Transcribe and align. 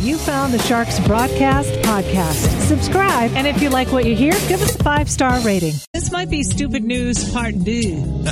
You 0.00 0.16
found 0.16 0.54
the 0.54 0.58
Sharks 0.60 0.98
Broadcast 1.00 1.70
Podcast. 1.82 2.62
Subscribe, 2.62 3.32
and 3.34 3.46
if 3.46 3.60
you 3.60 3.68
like 3.68 3.92
what 3.92 4.06
you 4.06 4.16
hear, 4.16 4.32
give 4.48 4.62
us 4.62 4.74
a 4.74 4.82
five 4.82 5.10
star 5.10 5.38
rating. 5.40 5.74
This 5.92 6.10
might 6.10 6.30
be 6.30 6.42
stupid 6.42 6.82
news 6.82 7.30
part 7.34 7.52
two. 7.62 8.02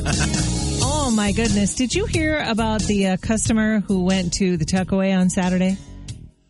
oh 0.80 1.12
my 1.14 1.32
goodness. 1.32 1.74
Did 1.74 1.94
you 1.94 2.06
hear 2.06 2.42
about 2.48 2.80
the 2.84 3.08
uh, 3.08 3.18
customer 3.18 3.80
who 3.80 4.04
went 4.04 4.32
to 4.34 4.56
the 4.56 4.64
tuckaway 4.64 5.14
on 5.14 5.28
Saturday 5.28 5.76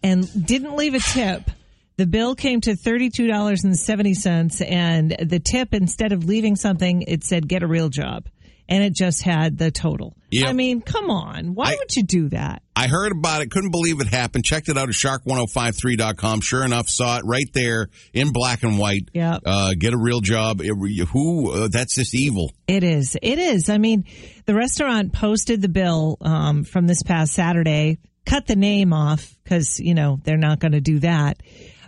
and 0.05 0.47
didn't 0.47 0.77
leave 0.77 0.95
a 0.95 1.01
tip? 1.01 1.51
The 1.97 2.07
bill 2.07 2.37
came 2.37 2.61
to 2.61 2.77
$32.70, 2.77 4.71
and 4.71 5.17
the 5.19 5.41
tip, 5.41 5.75
instead 5.75 6.13
of 6.13 6.27
leaving 6.27 6.55
something, 6.55 7.03
it 7.03 7.25
said, 7.25 7.49
get 7.49 7.65
a 7.65 7.67
real 7.67 7.89
job. 7.89 8.29
And 8.69 8.85
it 8.85 8.95
just 8.95 9.23
had 9.23 9.57
the 9.57 9.71
total. 9.71 10.15
Yep. 10.31 10.47
I 10.49 10.53
mean, 10.53 10.83
come 10.83 11.09
on. 11.11 11.55
Why 11.55 11.73
I- 11.73 11.77
would 11.77 11.97
you 11.97 12.03
do 12.03 12.29
that? 12.31 12.63
I 12.77 12.87
heard 12.87 13.13
about 13.13 13.41
it, 13.43 13.51
couldn't 13.51 13.71
believe 13.71 14.01
it 14.01 14.07
happened. 14.09 14.45
Checked 14.45 14.69
it 14.69 14.77
out 14.77 14.89
at 14.89 14.95
shark1053.com. 14.95 16.41
Sure 16.43 16.65
enough, 16.65 16.89
saw 16.89 17.17
it 17.19 17.23
right 17.25 17.51
there 17.55 17.89
in 18.13 18.31
black 18.33 18.63
and 18.63 18.79
white. 18.79 19.09
Yep. 19.15 19.43
Uh, 19.45 19.75
get 19.79 19.95
a 19.95 19.99
real 19.99 20.21
job. 20.21 20.61
It- 20.61 20.75
who? 21.09 21.51
Uh, 21.51 21.69
that's 21.69 21.95
just 21.95 22.15
evil. 22.15 22.53
It 22.67 22.85
is. 22.85 23.17
It 23.23 23.39
is. 23.39 23.69
I 23.69 23.79
mean, 23.79 24.05
the 24.47 24.55
restaurant 24.55 25.13
posted 25.13 25.63
the 25.63 25.69
bill 25.69 26.19
um, 26.21 26.65
from 26.65 26.87
this 26.87 27.03
past 27.03 27.33
Saturday, 27.33 27.99
cut 28.27 28.47
the 28.47 28.57
name 28.57 28.93
off 28.93 29.35
because, 29.45 29.81
you 29.81 29.95
know, 29.95 30.21
they're 30.25 30.37
not 30.37 30.59
going 30.61 30.73
to 30.73 30.81
do 30.81 30.99
that. 31.01 31.43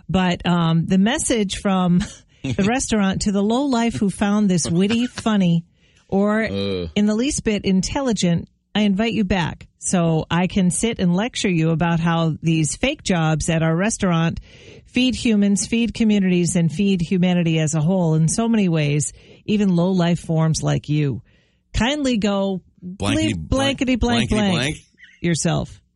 But 0.09 0.45
um, 0.47 0.85
the 0.87 0.97
message 0.97 1.57
from 1.59 1.99
the 2.43 2.65
restaurant 2.67 3.21
to 3.23 3.31
the 3.31 3.43
low 3.43 3.65
life 3.65 3.93
who 3.95 4.09
found 4.09 4.49
this 4.49 4.69
witty, 4.69 5.05
funny, 5.07 5.63
or 6.11 6.41
in 6.41 7.05
the 7.05 7.15
least 7.15 7.43
bit 7.43 7.65
intelligent, 7.65 8.47
I 8.75 8.81
invite 8.81 9.13
you 9.13 9.23
back 9.23 9.67
so 9.79 10.25
I 10.29 10.47
can 10.47 10.69
sit 10.69 10.99
and 10.99 11.15
lecture 11.15 11.49
you 11.49 11.71
about 11.71 11.99
how 11.99 12.37
these 12.41 12.75
fake 12.75 13.03
jobs 13.03 13.49
at 13.49 13.63
our 13.63 13.75
restaurant 13.75 14.39
feed 14.85 15.15
humans, 15.15 15.65
feed 15.65 15.93
communities, 15.93 16.55
and 16.55 16.71
feed 16.71 17.01
humanity 17.01 17.59
as 17.59 17.73
a 17.73 17.81
whole 17.81 18.13
in 18.15 18.27
so 18.27 18.47
many 18.47 18.69
ways, 18.69 19.13
even 19.45 19.75
low 19.75 19.91
life 19.91 20.19
forms 20.19 20.61
like 20.61 20.89
you. 20.89 21.21
Kindly 21.73 22.17
go 22.17 22.61
Blankety 22.83 23.33
blankety 23.33 23.95
blank 23.95 24.29
blankety 24.29 24.35
blank, 24.35 24.53
blank. 24.53 24.77
yourself. 25.21 25.81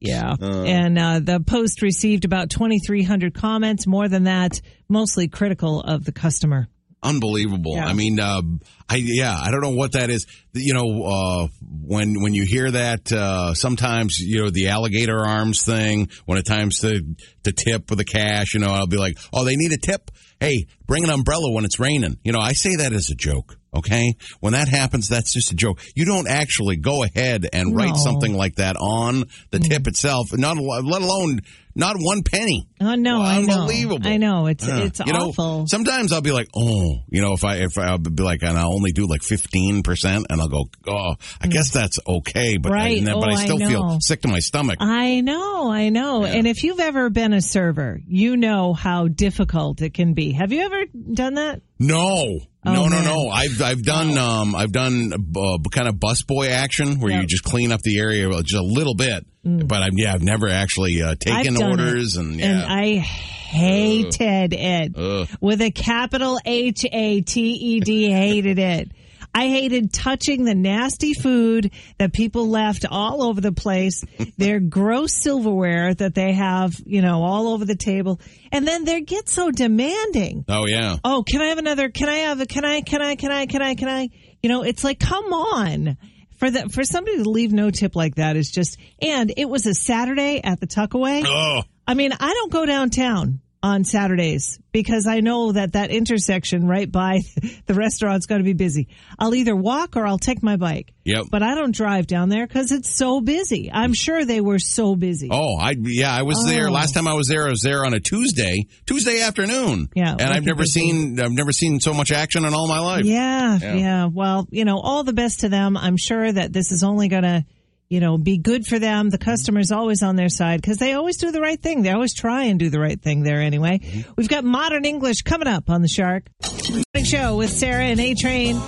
yeah. 0.00 0.34
and 0.40 0.98
uh, 0.98 1.20
the 1.20 1.42
post 1.46 1.82
received 1.82 2.24
about 2.24 2.50
2,300 2.50 3.34
comments, 3.34 3.86
more 3.86 4.08
than 4.08 4.24
that, 4.24 4.60
mostly 4.88 5.28
critical 5.28 5.80
of 5.80 6.04
the 6.04 6.12
customer. 6.12 6.68
Unbelievable. 7.02 7.74
Yeah. 7.74 7.86
I 7.86 7.94
mean, 7.94 8.20
uh, 8.20 8.42
I 8.88 8.96
yeah, 8.96 9.36
I 9.36 9.50
don't 9.50 9.60
know 9.60 9.70
what 9.70 9.92
that 9.92 10.10
is. 10.10 10.26
You 10.52 10.74
know, 10.74 11.02
uh, 11.04 11.48
when 11.84 12.22
when 12.22 12.32
you 12.32 12.44
hear 12.44 12.70
that, 12.70 13.10
uh, 13.10 13.54
sometimes 13.54 14.20
you 14.20 14.42
know 14.42 14.50
the 14.50 14.68
alligator 14.68 15.18
arms 15.18 15.64
thing. 15.64 16.10
When 16.26 16.38
it 16.38 16.46
times 16.46 16.80
to 16.80 17.02
to 17.44 17.52
tip 17.52 17.90
with 17.90 17.98
the 17.98 18.04
cash, 18.04 18.54
you 18.54 18.60
know, 18.60 18.70
I'll 18.70 18.86
be 18.86 18.98
like, 18.98 19.18
oh, 19.32 19.44
they 19.44 19.56
need 19.56 19.72
a 19.72 19.78
tip. 19.78 20.10
Hey, 20.38 20.66
bring 20.86 21.04
an 21.04 21.10
umbrella 21.10 21.52
when 21.52 21.64
it's 21.64 21.80
raining. 21.80 22.18
You 22.22 22.32
know, 22.32 22.40
I 22.40 22.52
say 22.52 22.76
that 22.76 22.92
as 22.92 23.10
a 23.10 23.14
joke. 23.14 23.56
Okay, 23.74 24.14
when 24.40 24.52
that 24.52 24.68
happens, 24.68 25.08
that's 25.08 25.32
just 25.32 25.50
a 25.50 25.56
joke. 25.56 25.80
You 25.94 26.04
don't 26.04 26.28
actually 26.28 26.76
go 26.76 27.04
ahead 27.04 27.46
and 27.54 27.74
write 27.74 27.96
something 27.96 28.34
like 28.36 28.56
that 28.56 28.76
on 28.76 29.24
the 29.50 29.58
tip 29.58 29.86
itself, 29.86 30.26
not 30.36 30.58
let 30.58 31.00
alone 31.02 31.40
not 31.74 31.96
one 31.98 32.22
penny. 32.22 32.68
Oh 32.80 32.94
no, 32.94 33.22
I 33.22 33.40
know. 33.42 33.60
Unbelievable. 33.60 34.06
I 34.06 34.16
know 34.16 34.46
it's 34.46 34.66
Yeah. 34.66 34.78
it's 34.84 35.00
you 35.06 35.12
know, 35.12 35.28
awful. 35.28 35.66
sometimes 35.68 36.12
I'll 36.12 36.20
be 36.20 36.32
like, 36.32 36.48
oh, 36.54 36.96
you 37.08 37.20
know, 37.22 37.32
if 37.32 37.44
I 37.44 37.56
if 37.56 37.78
I'll 37.78 37.98
be 37.98 38.22
like, 38.22 38.42
and 38.42 38.58
I'll 38.58 38.72
only 38.74 38.92
do 38.92 39.06
like 39.06 39.22
fifteen 39.22 39.82
percent, 39.82 40.26
and 40.30 40.40
I'll 40.40 40.48
go, 40.48 40.64
oh, 40.86 41.14
I 41.40 41.46
guess 41.48 41.70
that's 41.72 41.98
okay, 42.06 42.56
but 42.56 42.72
Right. 42.72 43.00
I, 43.00 43.04
but 43.04 43.14
Oh, 43.16 43.22
I 43.22 43.32
I 43.32 43.44
still 43.44 43.58
know. 43.58 43.68
feel 43.68 43.98
sick 44.00 44.22
to 44.22 44.28
my 44.28 44.40
stomach. 44.40 44.78
I 44.80 45.20
know, 45.20 45.70
I 45.70 45.88
know. 45.90 46.24
And 46.24 46.46
if 46.46 46.64
you've 46.64 46.80
ever 46.80 47.08
been 47.10 47.32
a 47.32 47.40
server, 47.42 48.00
you 48.06 48.36
know 48.36 48.72
how 48.74 49.08
difficult 49.08 49.80
it 49.82 49.94
can 49.94 50.14
be. 50.14 50.32
Have 50.32 50.52
you 50.52 50.62
ever 50.62 50.84
done 51.12 51.34
that? 51.34 51.62
no, 51.78 52.38
Oh, 52.64 52.72
no, 52.72 52.84
no, 52.84 52.90
man. 52.90 53.04
no. 53.04 53.28
I've 53.28 53.60
I've 53.60 53.82
done 53.82 54.16
um 54.16 54.54
I've 54.54 54.70
done 54.70 55.12
uh, 55.36 55.58
kind 55.72 55.88
of 55.88 55.96
busboy 55.96 56.48
action 56.48 57.00
where 57.00 57.10
you 57.20 57.26
just 57.26 57.42
clean 57.42 57.72
up 57.72 57.80
the 57.82 57.98
area 57.98 58.28
just 58.42 58.54
a 58.54 58.62
little 58.62 58.94
bit, 58.94 59.26
but 59.44 59.82
I've 59.82 59.92
yeah 59.94 60.14
I've 60.14 60.22
never 60.22 60.48
actually 60.48 61.02
uh, 61.02 61.14
taken 61.18 61.54
Mm. 61.56 61.70
Orders 61.70 62.16
it. 62.16 62.20
and 62.20 62.38
yeah. 62.40 62.46
And 62.46 62.62
I 62.64 62.96
hated 62.96 64.52
it 64.52 64.92
Ugh. 64.96 65.28
with 65.40 65.60
a 65.60 65.70
capital 65.70 66.38
H 66.44 66.84
A 66.90 67.20
T 67.20 67.40
E 67.52 67.80
D. 67.80 68.10
Hated 68.10 68.58
it. 68.58 68.90
I 69.34 69.48
hated 69.48 69.94
touching 69.94 70.44
the 70.44 70.54
nasty 70.54 71.14
food 71.14 71.72
that 71.98 72.12
people 72.12 72.50
left 72.50 72.84
all 72.90 73.22
over 73.22 73.40
the 73.40 73.50
place, 73.52 74.04
their 74.36 74.60
gross 74.76 75.14
silverware 75.14 75.94
that 75.94 76.14
they 76.14 76.34
have, 76.34 76.74
you 76.84 77.00
know, 77.00 77.22
all 77.22 77.48
over 77.48 77.64
the 77.64 77.74
table. 77.74 78.20
And 78.52 78.68
then 78.68 78.84
they 78.84 79.00
get 79.00 79.30
so 79.30 79.50
demanding. 79.50 80.44
oh 80.48 80.66
yeah. 80.66 80.96
Oh, 81.02 81.24
can 81.26 81.40
I 81.40 81.46
have 81.46 81.56
another? 81.56 81.88
Can 81.88 82.10
I 82.10 82.18
have 82.18 82.40
a, 82.42 82.46
can 82.46 82.66
I, 82.66 82.82
can 82.82 83.00
I, 83.00 83.16
can 83.16 83.32
I, 83.32 83.46
can 83.46 83.62
I, 83.62 83.74
can 83.74 83.88
I? 83.88 84.08
You 84.42 84.50
know, 84.50 84.64
it's 84.64 84.84
like, 84.84 85.00
come 85.00 85.32
on. 85.32 85.96
For 86.42 86.50
the, 86.50 86.68
for 86.70 86.82
somebody 86.82 87.22
to 87.22 87.30
leave 87.30 87.52
no 87.52 87.70
tip 87.70 87.94
like 87.94 88.16
that 88.16 88.34
is 88.34 88.50
just, 88.50 88.76
and 89.00 89.32
it 89.36 89.48
was 89.48 89.64
a 89.64 89.74
Saturday 89.74 90.40
at 90.42 90.58
the 90.58 90.66
Tuckaway. 90.66 91.22
Oh, 91.24 91.62
I 91.86 91.94
mean, 91.94 92.10
I 92.18 92.34
don't 92.34 92.50
go 92.50 92.66
downtown 92.66 93.38
on 93.62 93.84
Saturdays 93.84 94.58
because 94.72 95.06
I 95.06 95.20
know 95.20 95.52
that 95.52 95.74
that 95.74 95.90
intersection 95.90 96.66
right 96.66 96.90
by 96.90 97.20
the 97.66 97.74
restaurant's 97.74 98.26
going 98.26 98.40
to 98.40 98.44
be 98.44 98.54
busy. 98.54 98.88
I'll 99.18 99.34
either 99.34 99.54
walk 99.54 99.96
or 99.96 100.06
I'll 100.06 100.18
take 100.18 100.42
my 100.42 100.56
bike. 100.56 100.92
Yep. 101.04 101.26
But 101.30 101.42
I 101.42 101.54
don't 101.54 101.74
drive 101.74 102.06
down 102.06 102.28
there 102.28 102.46
because 102.46 102.72
it's 102.72 102.88
so 102.96 103.20
busy. 103.20 103.70
I'm 103.72 103.92
sure 103.94 104.24
they 104.24 104.40
were 104.40 104.58
so 104.58 104.96
busy. 104.96 105.28
Oh, 105.30 105.56
I 105.58 105.74
yeah, 105.78 106.12
I 106.12 106.22
was 106.22 106.44
there 106.46 106.68
Oh. 106.68 106.72
last 106.72 106.92
time 106.94 107.06
I 107.06 107.14
was 107.14 107.28
there. 107.28 107.46
I 107.46 107.50
was 107.50 107.60
there 107.62 107.84
on 107.84 107.94
a 107.94 108.00
Tuesday, 108.00 108.66
Tuesday 108.86 109.20
afternoon. 109.20 109.88
Yeah, 109.94 110.12
and 110.12 110.22
I've 110.32 110.44
never 110.44 110.64
seen 110.64 111.18
I've 111.20 111.32
never 111.32 111.52
seen 111.52 111.80
so 111.80 111.92
much 111.94 112.10
action 112.12 112.44
in 112.44 112.54
all 112.54 112.66
my 112.68 112.78
life. 112.80 113.04
Yeah, 113.04 113.58
Yeah. 113.60 113.74
yeah, 113.74 114.04
Well, 114.06 114.46
you 114.50 114.64
know, 114.64 114.78
all 114.78 115.04
the 115.04 115.12
best 115.12 115.40
to 115.40 115.48
them. 115.48 115.76
I'm 115.76 115.96
sure 115.96 116.30
that 116.32 116.52
this 116.52 116.72
is 116.72 116.82
only 116.82 117.08
going 117.08 117.22
to, 117.24 117.44
you 117.92 118.00
know, 118.00 118.16
be 118.16 118.38
good 118.38 118.66
for 118.66 118.78
them. 118.78 119.10
The 119.10 119.18
customer's 119.18 119.70
always 119.70 120.02
on 120.02 120.16
their 120.16 120.30
side 120.30 120.62
because 120.62 120.78
they 120.78 120.94
always 120.94 121.18
do 121.18 121.30
the 121.30 121.42
right 121.42 121.60
thing. 121.60 121.82
They 121.82 121.90
always 121.90 122.14
try 122.14 122.44
and 122.44 122.58
do 122.58 122.70
the 122.70 122.80
right 122.80 122.98
thing 122.98 123.22
there 123.22 123.42
anyway. 123.42 123.80
Mm-hmm. 123.80 124.12
We've 124.16 124.30
got 124.30 124.44
modern 124.44 124.86
English 124.86 125.22
coming 125.22 125.46
up 125.46 125.68
on 125.68 125.82
the 125.82 125.88
Shark 125.88 126.24
Morning 126.70 127.04
Show 127.04 127.36
with 127.36 127.50
Sarah 127.50 127.84
and 127.84 128.00
A 128.00 128.14
Train. 128.14 128.58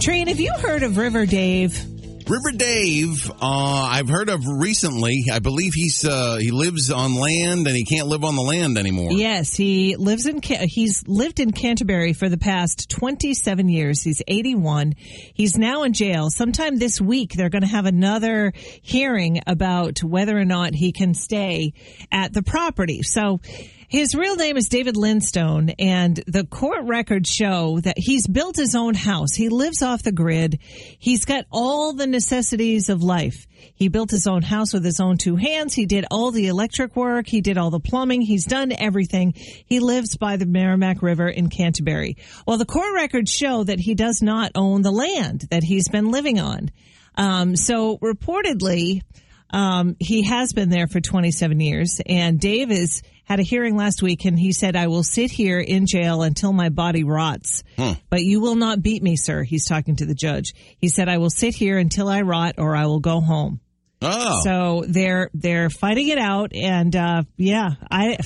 Train, 0.00 0.28
have 0.28 0.38
you 0.38 0.52
heard 0.52 0.84
of 0.84 0.96
River 0.96 1.26
Dave? 1.26 1.97
River 2.28 2.52
Dave, 2.52 3.30
uh, 3.30 3.88
I've 3.90 4.10
heard 4.10 4.28
of 4.28 4.46
recently. 4.46 5.24
I 5.32 5.38
believe 5.38 5.72
he's 5.72 6.04
uh, 6.04 6.36
he 6.36 6.50
lives 6.50 6.90
on 6.90 7.14
land 7.14 7.66
and 7.66 7.74
he 7.74 7.86
can't 7.86 8.06
live 8.06 8.22
on 8.22 8.36
the 8.36 8.42
land 8.42 8.76
anymore. 8.76 9.12
Yes, 9.12 9.54
he 9.54 9.96
lives 9.96 10.26
in 10.26 10.42
he's 10.42 11.02
lived 11.08 11.40
in 11.40 11.52
Canterbury 11.52 12.12
for 12.12 12.28
the 12.28 12.36
past 12.36 12.90
27 12.90 13.70
years. 13.70 14.02
He's 14.02 14.20
81. 14.28 14.92
He's 15.32 15.56
now 15.56 15.84
in 15.84 15.94
jail. 15.94 16.28
Sometime 16.28 16.76
this 16.76 17.00
week 17.00 17.32
they're 17.32 17.48
going 17.48 17.62
to 17.62 17.68
have 17.68 17.86
another 17.86 18.52
hearing 18.82 19.40
about 19.46 20.02
whether 20.04 20.38
or 20.38 20.44
not 20.44 20.74
he 20.74 20.92
can 20.92 21.14
stay 21.14 21.72
at 22.12 22.34
the 22.34 22.42
property. 22.42 23.02
So 23.02 23.40
his 23.88 24.14
real 24.14 24.36
name 24.36 24.58
is 24.58 24.68
David 24.68 24.96
Lidstone, 24.96 25.74
and 25.78 26.22
the 26.26 26.44
court 26.44 26.84
records 26.84 27.30
show 27.30 27.80
that 27.80 27.98
he's 27.98 28.26
built 28.26 28.56
his 28.56 28.74
own 28.74 28.92
house. 28.92 29.34
He 29.34 29.48
lives 29.48 29.82
off 29.82 30.02
the 30.02 30.12
grid. 30.12 30.58
He's 30.98 31.24
got 31.24 31.46
all 31.50 31.94
the 31.94 32.06
necessities 32.06 32.90
of 32.90 33.02
life. 33.02 33.46
He 33.74 33.88
built 33.88 34.10
his 34.10 34.26
own 34.26 34.42
house 34.42 34.74
with 34.74 34.84
his 34.84 35.00
own 35.00 35.16
two 35.16 35.36
hands. 35.36 35.72
He 35.72 35.86
did 35.86 36.04
all 36.10 36.30
the 36.30 36.48
electric 36.48 36.96
work. 36.96 37.26
He 37.26 37.40
did 37.40 37.56
all 37.56 37.70
the 37.70 37.80
plumbing. 37.80 38.20
He's 38.20 38.44
done 38.44 38.72
everything. 38.76 39.32
He 39.34 39.80
lives 39.80 40.18
by 40.18 40.36
the 40.36 40.46
Merrimack 40.46 41.00
River 41.00 41.28
in 41.28 41.48
Canterbury. 41.48 42.18
Well, 42.46 42.58
the 42.58 42.66
court 42.66 42.92
records 42.94 43.32
show 43.32 43.64
that 43.64 43.80
he 43.80 43.94
does 43.94 44.20
not 44.20 44.52
own 44.54 44.82
the 44.82 44.92
land 44.92 45.46
that 45.50 45.62
he's 45.62 45.88
been 45.88 46.10
living 46.10 46.38
on. 46.38 46.70
Um, 47.14 47.56
so 47.56 47.96
reportedly, 47.98 49.02
um, 49.50 49.96
he 49.98 50.22
has 50.24 50.52
been 50.52 50.68
there 50.68 50.86
for 50.86 51.00
27 51.00 51.60
years, 51.60 52.00
and 52.06 52.38
Dave 52.38 52.70
is 52.70 53.02
had 53.24 53.40
a 53.40 53.42
hearing 53.42 53.76
last 53.76 54.02
week, 54.02 54.24
and 54.24 54.38
he 54.38 54.52
said, 54.52 54.74
"I 54.76 54.86
will 54.86 55.02
sit 55.02 55.30
here 55.30 55.58
in 55.60 55.86
jail 55.86 56.22
until 56.22 56.52
my 56.52 56.68
body 56.70 57.04
rots, 57.04 57.62
but 58.08 58.22
you 58.22 58.40
will 58.40 58.54
not 58.56 58.82
beat 58.82 59.02
me, 59.02 59.16
sir." 59.16 59.42
He's 59.42 59.66
talking 59.66 59.96
to 59.96 60.06
the 60.06 60.14
judge. 60.14 60.54
He 60.78 60.88
said, 60.88 61.08
"I 61.08 61.18
will 61.18 61.30
sit 61.30 61.54
here 61.54 61.78
until 61.78 62.08
I 62.08 62.22
rot, 62.22 62.54
or 62.58 62.74
I 62.74 62.86
will 62.86 63.00
go 63.00 63.20
home." 63.20 63.60
Oh, 64.00 64.40
So 64.44 64.84
they're 64.88 65.28
they're 65.34 65.70
fighting 65.70 66.08
it 66.08 66.18
out, 66.18 66.52
and 66.54 66.94
uh, 66.94 67.22
yeah, 67.36 67.70
I. 67.90 68.18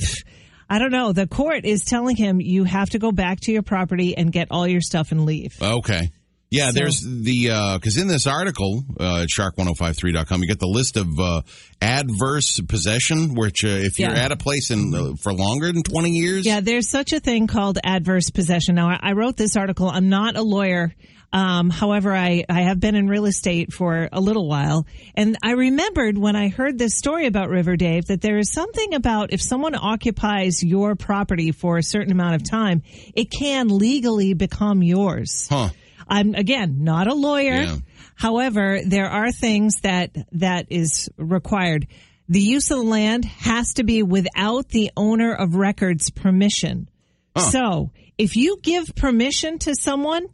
I 0.69 0.79
don't 0.79 0.91
know. 0.91 1.11
The 1.11 1.27
court 1.27 1.65
is 1.65 1.83
telling 1.83 2.15
him 2.15 2.41
you 2.41 2.63
have 2.63 2.89
to 2.91 2.99
go 2.99 3.11
back 3.11 3.41
to 3.41 3.51
your 3.51 3.61
property 3.61 4.17
and 4.17 4.31
get 4.31 4.47
all 4.49 4.65
your 4.67 4.81
stuff 4.81 5.11
and 5.11 5.23
leave. 5.25 5.53
okay. 5.61 6.09
Yeah, 6.53 6.67
So- 6.67 6.71
there's 6.73 7.01
the 7.01 7.47
because 7.79 7.97
in 7.97 8.07
this 8.07 8.27
article 8.27 8.83
uh, 8.99 9.21
at 9.23 9.29
shark1053.com, 9.29 10.41
you 10.41 10.47
get 10.47 10.59
the 10.59 10.67
list 10.67 10.97
of 10.97 11.07
uh, 11.19 11.41
adverse 11.81 12.59
possession, 12.67 13.33
which 13.35 13.63
uh, 13.65 13.69
if 13.69 13.97
you're 13.99 14.11
Yeah. 14.11 14.25
at 14.25 14.31
a 14.31 14.37
place 14.37 14.69
in 14.71 14.93
uh, 14.93 15.13
for 15.21 15.33
longer 15.33 15.71
than 15.71 15.83
20 15.83 16.11
years, 16.11 16.45
Yeah, 16.45 16.59
there's 16.61 16.89
such 16.89 17.11
a 17.13 17.19
thing 17.19 17.47
called 17.47 17.79
adverse 17.83 18.29
possession. 18.29 18.75
Now, 18.75 18.89
I 18.89 18.99
I 19.01 19.11
wrote 19.13 19.35
this 19.37 19.55
article. 19.55 19.89
I'm 19.89 20.09
not 20.09 20.35
a 20.37 20.41
lawyer. 20.43 20.93
Um, 21.33 21.71
however, 21.71 22.15
I, 22.15 22.43
I 22.47 22.61
have 22.61 22.79
been 22.79 22.93
in 22.93 23.07
real 23.07 23.25
estate 23.25 23.73
for 23.73 24.07
a 24.11 24.21
little 24.21 24.47
while. 24.47 24.85
And 25.15 25.35
I 25.41 25.53
remembered 25.53 26.15
when 26.15 26.35
I 26.35 26.49
heard 26.49 26.77
this 26.77 26.95
story 26.95 27.25
about 27.25 27.49
River 27.49 27.75
Dave 27.75 28.05
that 28.05 28.21
there 28.21 28.37
is 28.37 28.51
something 28.51 28.93
about 28.93 29.33
if 29.33 29.41
someone 29.41 29.73
occupies 29.73 30.61
your 30.61 30.95
property 30.95 31.51
for 31.51 31.79
a 31.79 31.83
certain 31.83 32.11
amount 32.11 32.35
of 32.35 32.43
time, 32.47 32.83
it 33.15 33.31
can 33.31 33.67
legally 33.67 34.35
become 34.35 34.83
yours. 34.83 35.47
huh? 35.49 35.69
I'm 36.07 36.35
again 36.35 36.83
not 36.83 37.07
a 37.07 37.13
lawyer. 37.13 37.61
Yeah. 37.61 37.75
However, 38.15 38.79
there 38.85 39.09
are 39.09 39.31
things 39.31 39.81
that 39.81 40.15
that 40.33 40.67
is 40.69 41.09
required. 41.17 41.87
The 42.29 42.39
use 42.39 42.71
of 42.71 42.77
the 42.77 42.83
land 42.83 43.25
has 43.25 43.73
to 43.75 43.83
be 43.83 44.01
without 44.01 44.69
the 44.69 44.91
owner 44.95 45.33
of 45.33 45.55
records 45.55 46.09
permission. 46.09 46.89
So, 47.35 47.91
if 48.17 48.35
you 48.35 48.59
give 48.61 48.93
permission 48.95 49.57
to 49.59 49.75
someone, 49.75 50.27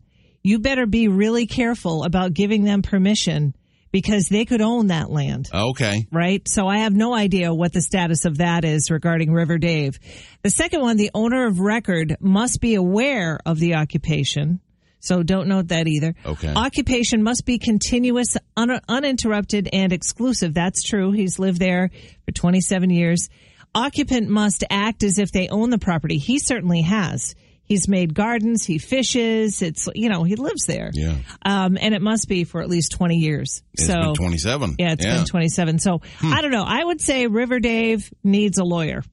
you 0.43 0.59
better 0.59 0.85
be 0.85 1.07
really 1.07 1.47
careful 1.47 2.03
about 2.03 2.33
giving 2.33 2.63
them 2.63 2.81
permission 2.81 3.55
because 3.91 4.27
they 4.27 4.45
could 4.45 4.61
own 4.61 4.87
that 4.87 5.09
land 5.09 5.49
oh, 5.53 5.69
Okay, 5.69 6.07
right? 6.11 6.47
So 6.47 6.67
I 6.67 6.79
have 6.79 6.93
no 6.93 7.13
idea 7.13 7.53
what 7.53 7.73
the 7.73 7.81
status 7.81 8.25
of 8.25 8.37
that 8.37 8.65
is 8.65 8.91
regarding 8.91 9.31
River 9.31 9.57
Dave. 9.57 9.99
The 10.43 10.49
second 10.49 10.81
one, 10.81 10.97
the 10.97 11.11
owner 11.13 11.47
of 11.47 11.59
record 11.59 12.17
must 12.19 12.61
be 12.61 12.75
aware 12.75 13.39
of 13.45 13.59
the 13.59 13.75
occupation. 13.75 14.59
So 14.99 15.23
don't 15.23 15.47
note 15.47 15.69
that 15.69 15.87
either. 15.87 16.13
Okay. 16.25 16.53
Occupation 16.53 17.23
must 17.23 17.45
be 17.45 17.57
continuous, 17.57 18.35
un- 18.57 18.81
uninterrupted, 18.89 19.69
and 19.71 19.93
exclusive. 19.93 20.53
That's 20.53 20.83
true. 20.83 21.11
He's 21.11 21.39
lived 21.39 21.59
there 21.59 21.89
for 22.25 22.31
27 22.31 22.89
years. 22.89 23.29
Occupant 23.75 24.29
must 24.29 24.63
act 24.69 25.03
as 25.03 25.19
if 25.19 25.31
they 25.31 25.47
own 25.47 25.69
the 25.69 25.77
property. 25.77 26.17
He 26.17 26.39
certainly 26.39 26.81
has. 26.81 27.35
He's 27.63 27.87
made 27.87 28.15
gardens. 28.15 28.65
He 28.65 28.79
fishes. 28.79 29.61
It's, 29.61 29.87
you 29.93 30.09
know, 30.09 30.23
he 30.23 30.35
lives 30.35 30.65
there. 30.65 30.89
yeah, 30.93 31.17
Um, 31.45 31.77
and 31.79 31.93
it 31.93 32.01
must 32.01 32.27
be 32.27 32.43
for 32.43 32.61
at 32.63 32.67
least 32.69 32.91
20 32.93 33.17
years. 33.17 33.61
it's 33.75 33.85
so 33.85 33.93
been 33.93 34.13
27. 34.15 34.75
yeah, 34.79 34.93
it's 34.93 35.05
been 35.05 35.25
27. 35.25 35.77
So 35.79 36.01
Hmm. 36.17 36.33
I 36.33 36.41
don't 36.41 36.49
know. 36.51 36.63
I 36.65 36.83
would 36.83 36.99
say 36.99 37.27
River 37.27 37.59
Dave 37.59 38.11
needs 38.23 38.57
a 38.57 38.63
lawyer. 38.63 39.03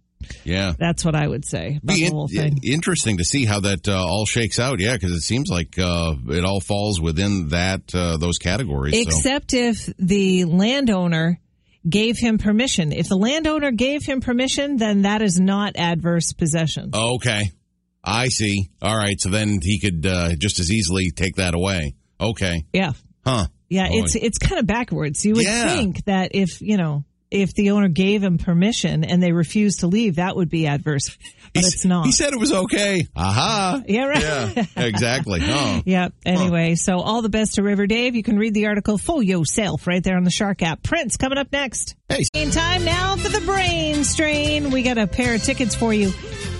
Yeah. 0.44 0.72
That's 0.78 1.04
what 1.04 1.14
I 1.14 1.26
would 1.26 1.44
say 1.44 1.78
about 1.82 1.94
Be 1.96 2.04
the 2.08 2.10
whole 2.14 2.28
thing. 2.28 2.58
interesting 2.62 3.18
to 3.18 3.24
see 3.24 3.44
how 3.44 3.60
that 3.60 3.88
uh, 3.88 3.92
all 3.96 4.26
shakes 4.26 4.58
out. 4.58 4.80
Yeah, 4.80 4.94
because 4.94 5.12
it 5.12 5.20
seems 5.22 5.48
like 5.48 5.78
uh, 5.78 6.14
it 6.28 6.44
all 6.44 6.60
falls 6.60 7.00
within 7.00 7.48
that 7.48 7.94
uh, 7.94 8.16
those 8.16 8.38
categories. 8.38 8.94
so. 8.94 9.00
Except 9.02 9.54
if 9.54 9.86
the 9.98 10.44
landowner 10.44 11.40
gave 11.88 12.18
him 12.18 12.38
permission. 12.38 12.92
If 12.92 13.08
the 13.08 13.16
landowner 13.16 13.70
gave 13.70 14.04
him 14.04 14.20
permission, 14.20 14.76
then 14.76 15.02
that 15.02 15.22
is 15.22 15.38
not 15.38 15.76
adverse 15.76 16.32
possession. 16.32 16.90
Okay. 16.92 17.50
I 18.02 18.28
see. 18.28 18.70
All 18.82 18.96
right. 18.96 19.20
So 19.20 19.28
then 19.30 19.60
he 19.62 19.78
could 19.78 20.04
uh, 20.06 20.34
just 20.36 20.58
as 20.60 20.70
easily 20.72 21.10
take 21.10 21.36
that 21.36 21.54
away. 21.54 21.94
Okay. 22.20 22.64
Yeah. 22.72 22.92
Huh. 23.24 23.46
Yeah, 23.68 23.88
Boy. 23.88 24.02
it's 24.04 24.14
it's 24.14 24.38
kind 24.38 24.60
of 24.60 24.66
backwards. 24.66 25.24
You 25.24 25.34
would 25.34 25.44
Yeah. 25.44 25.74
think 25.74 26.04
that 26.04 26.30
if, 26.34 26.60
you 26.60 26.76
know, 26.76 27.04
if 27.30 27.54
the 27.54 27.70
owner 27.70 27.88
gave 27.88 28.22
him 28.22 28.38
permission 28.38 29.04
and 29.04 29.22
they 29.22 29.32
refused 29.32 29.80
to 29.80 29.86
leave, 29.86 30.16
that 30.16 30.36
would 30.36 30.48
be 30.48 30.66
adverse. 30.66 31.16
But 31.54 31.62
He 31.62 31.66
it's 31.68 31.84
not. 31.84 32.06
He 32.06 32.12
said 32.12 32.32
it 32.32 32.38
was 32.38 32.52
okay. 32.52 33.06
Aha. 33.16 33.82
yeah, 33.86 34.04
right. 34.04 34.22
Yeah. 34.22 34.64
Exactly. 34.76 35.40
Oh. 35.42 35.82
Yep. 35.86 36.12
Anyway, 36.24 36.74
so 36.74 36.98
all 37.00 37.22
the 37.22 37.28
best 37.28 37.54
to 37.54 37.62
River 37.62 37.86
Dave. 37.86 38.16
You 38.16 38.22
can 38.22 38.38
read 38.38 38.54
the 38.54 38.66
article 38.66 38.98
for 38.98 39.22
yourself 39.22 39.86
right 39.86 40.02
there 40.02 40.16
on 40.16 40.24
the 40.24 40.30
Shark 40.30 40.62
app. 40.62 40.82
Prince 40.82 41.16
coming 41.16 41.38
up 41.38 41.52
next. 41.52 41.94
Hey. 42.08 42.24
In 42.34 42.50
time 42.50 42.84
now 42.84 43.16
for 43.16 43.28
the 43.28 43.40
brain 43.40 44.04
strain. 44.04 44.70
We 44.70 44.82
got 44.82 44.98
a 44.98 45.06
pair 45.06 45.34
of 45.34 45.42
tickets 45.42 45.74
for 45.74 45.92
you 45.94 46.10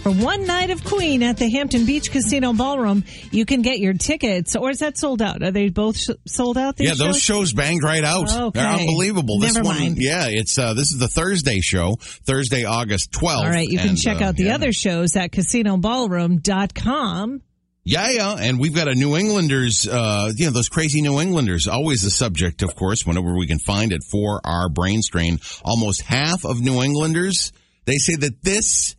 for 0.07 0.13
one 0.13 0.47
night 0.47 0.71
of 0.71 0.85
Queen 0.85 1.25
at 1.25 1.37
the 1.37 1.51
Hampton 1.51 1.85
Beach 1.85 2.13
Casino 2.13 2.53
Ballroom. 2.53 3.03
You 3.33 3.45
can 3.45 3.63
get 3.63 3.81
your 3.81 3.93
tickets, 3.93 4.55
or 4.55 4.71
is 4.71 4.79
that 4.79 4.97
sold 4.97 5.21
out? 5.21 5.43
Are 5.43 5.51
they 5.51 5.69
both 5.69 5.97
sh- 5.97 6.11
sold 6.29 6.57
out? 6.57 6.77
Yeah, 6.79 6.95
those 6.95 7.21
shows? 7.21 7.53
banged 7.53 7.83
right 7.83 8.05
out. 8.05 8.31
Okay. 8.31 8.61
They're 8.61 8.69
unbelievable. 8.69 9.41
This 9.41 9.55
Never 9.55 9.67
one, 9.67 9.81
mind. 9.81 9.97
yeah, 9.99 10.29
it's 10.29 10.57
uh, 10.59 10.75
this 10.75 10.93
is 10.93 10.99
the 10.99 11.09
Thursday 11.09 11.59
show, 11.61 11.97
Thursday, 12.01 12.63
August 12.65 13.11
twelfth. 13.11 13.47
All 13.47 13.51
right, 13.51 13.69
you 13.69 13.79
can 13.79 13.89
and, 13.91 13.99
check 13.99 14.21
uh, 14.21 14.27
out 14.27 14.37
the 14.37 14.45
yeah. 14.45 14.55
other 14.55 14.73
shows 14.73 15.17
at 15.17 15.33
casinoballroom.com. 15.33 17.43
Yeah, 17.83 18.11
yeah, 18.11 18.37
and 18.39 18.61
we've 18.61 18.75
got 18.75 18.87
a 18.87 18.95
New 18.95 19.17
Englanders, 19.17 19.89
uh, 19.89 20.31
you 20.37 20.47
know, 20.47 20.53
those 20.53 20.69
crazy 20.69 21.03
New 21.03 21.19
Englanders, 21.21 21.67
always 21.67 22.03
the 22.03 22.11
subject, 22.11 22.63
of 22.63 22.77
course, 22.77 23.05
whenever 23.05 23.37
we 23.37 23.49
can 23.49 23.59
find 23.59 23.93
it 23.93 24.05
for 24.05 24.41
our 24.45 24.69
brain 24.69 25.03
strain. 25.03 25.41
Almost 25.65 26.03
half 26.03 26.45
of 26.45 26.61
New 26.61 26.81
Englanders, 26.83 27.51
they 27.87 27.99
say 27.99 28.15
that 28.17 28.43
this 28.43 28.95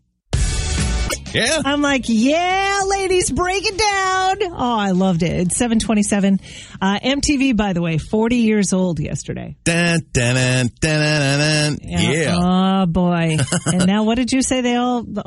Yeah. 1.38 1.62
I'm 1.64 1.82
like, 1.82 2.06
yeah, 2.08 2.82
ladies, 2.88 3.32
break 3.32 3.64
it 3.66 3.78
down. 3.78 4.54
Oh, 4.54 4.78
I 4.78 4.92
loved 4.92 5.24
it. 5.24 5.48
It's 5.48 5.58
727. 5.58 6.40
Uh, 6.82 7.00
MTV, 7.00 7.56
by 7.56 7.74
the 7.74 7.82
way, 7.82 7.98
40 7.98 8.38
years 8.38 8.74
old 8.74 9.00
yesterday. 9.00 9.56
Dun, 9.64 10.00
dun, 10.12 10.36
dun, 10.36 10.70
dun. 10.80 11.78
Yeah. 11.82 12.36
Oh 12.40 12.86
boy. 12.86 13.38
and 13.66 13.86
now 13.86 14.04
what 14.04 14.16
did 14.16 14.32
you 14.32 14.42
say 14.42 14.62
they 14.62 14.76
all, 14.76 15.04
the, 15.04 15.22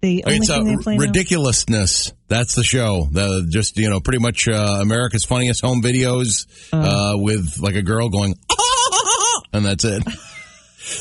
the 0.00 0.24
only 0.24 0.38
it's 0.38 0.48
thing 0.48 0.64
they 0.64 0.76
play 0.76 0.96
ridiculousness. 0.98 2.12
That's 2.28 2.54
the 2.54 2.64
show. 2.64 3.06
The 3.10 3.46
just 3.48 3.76
you 3.78 3.88
know 3.90 4.00
pretty 4.00 4.18
much 4.18 4.48
uh, 4.48 4.78
America's 4.80 5.24
funniest 5.24 5.64
home 5.64 5.82
videos 5.82 6.46
uh, 6.72 7.16
with 7.16 7.58
like 7.60 7.76
a 7.76 7.82
girl 7.82 8.08
going, 8.08 8.34
and 9.52 9.64
that's 9.64 9.84
it. 9.84 10.02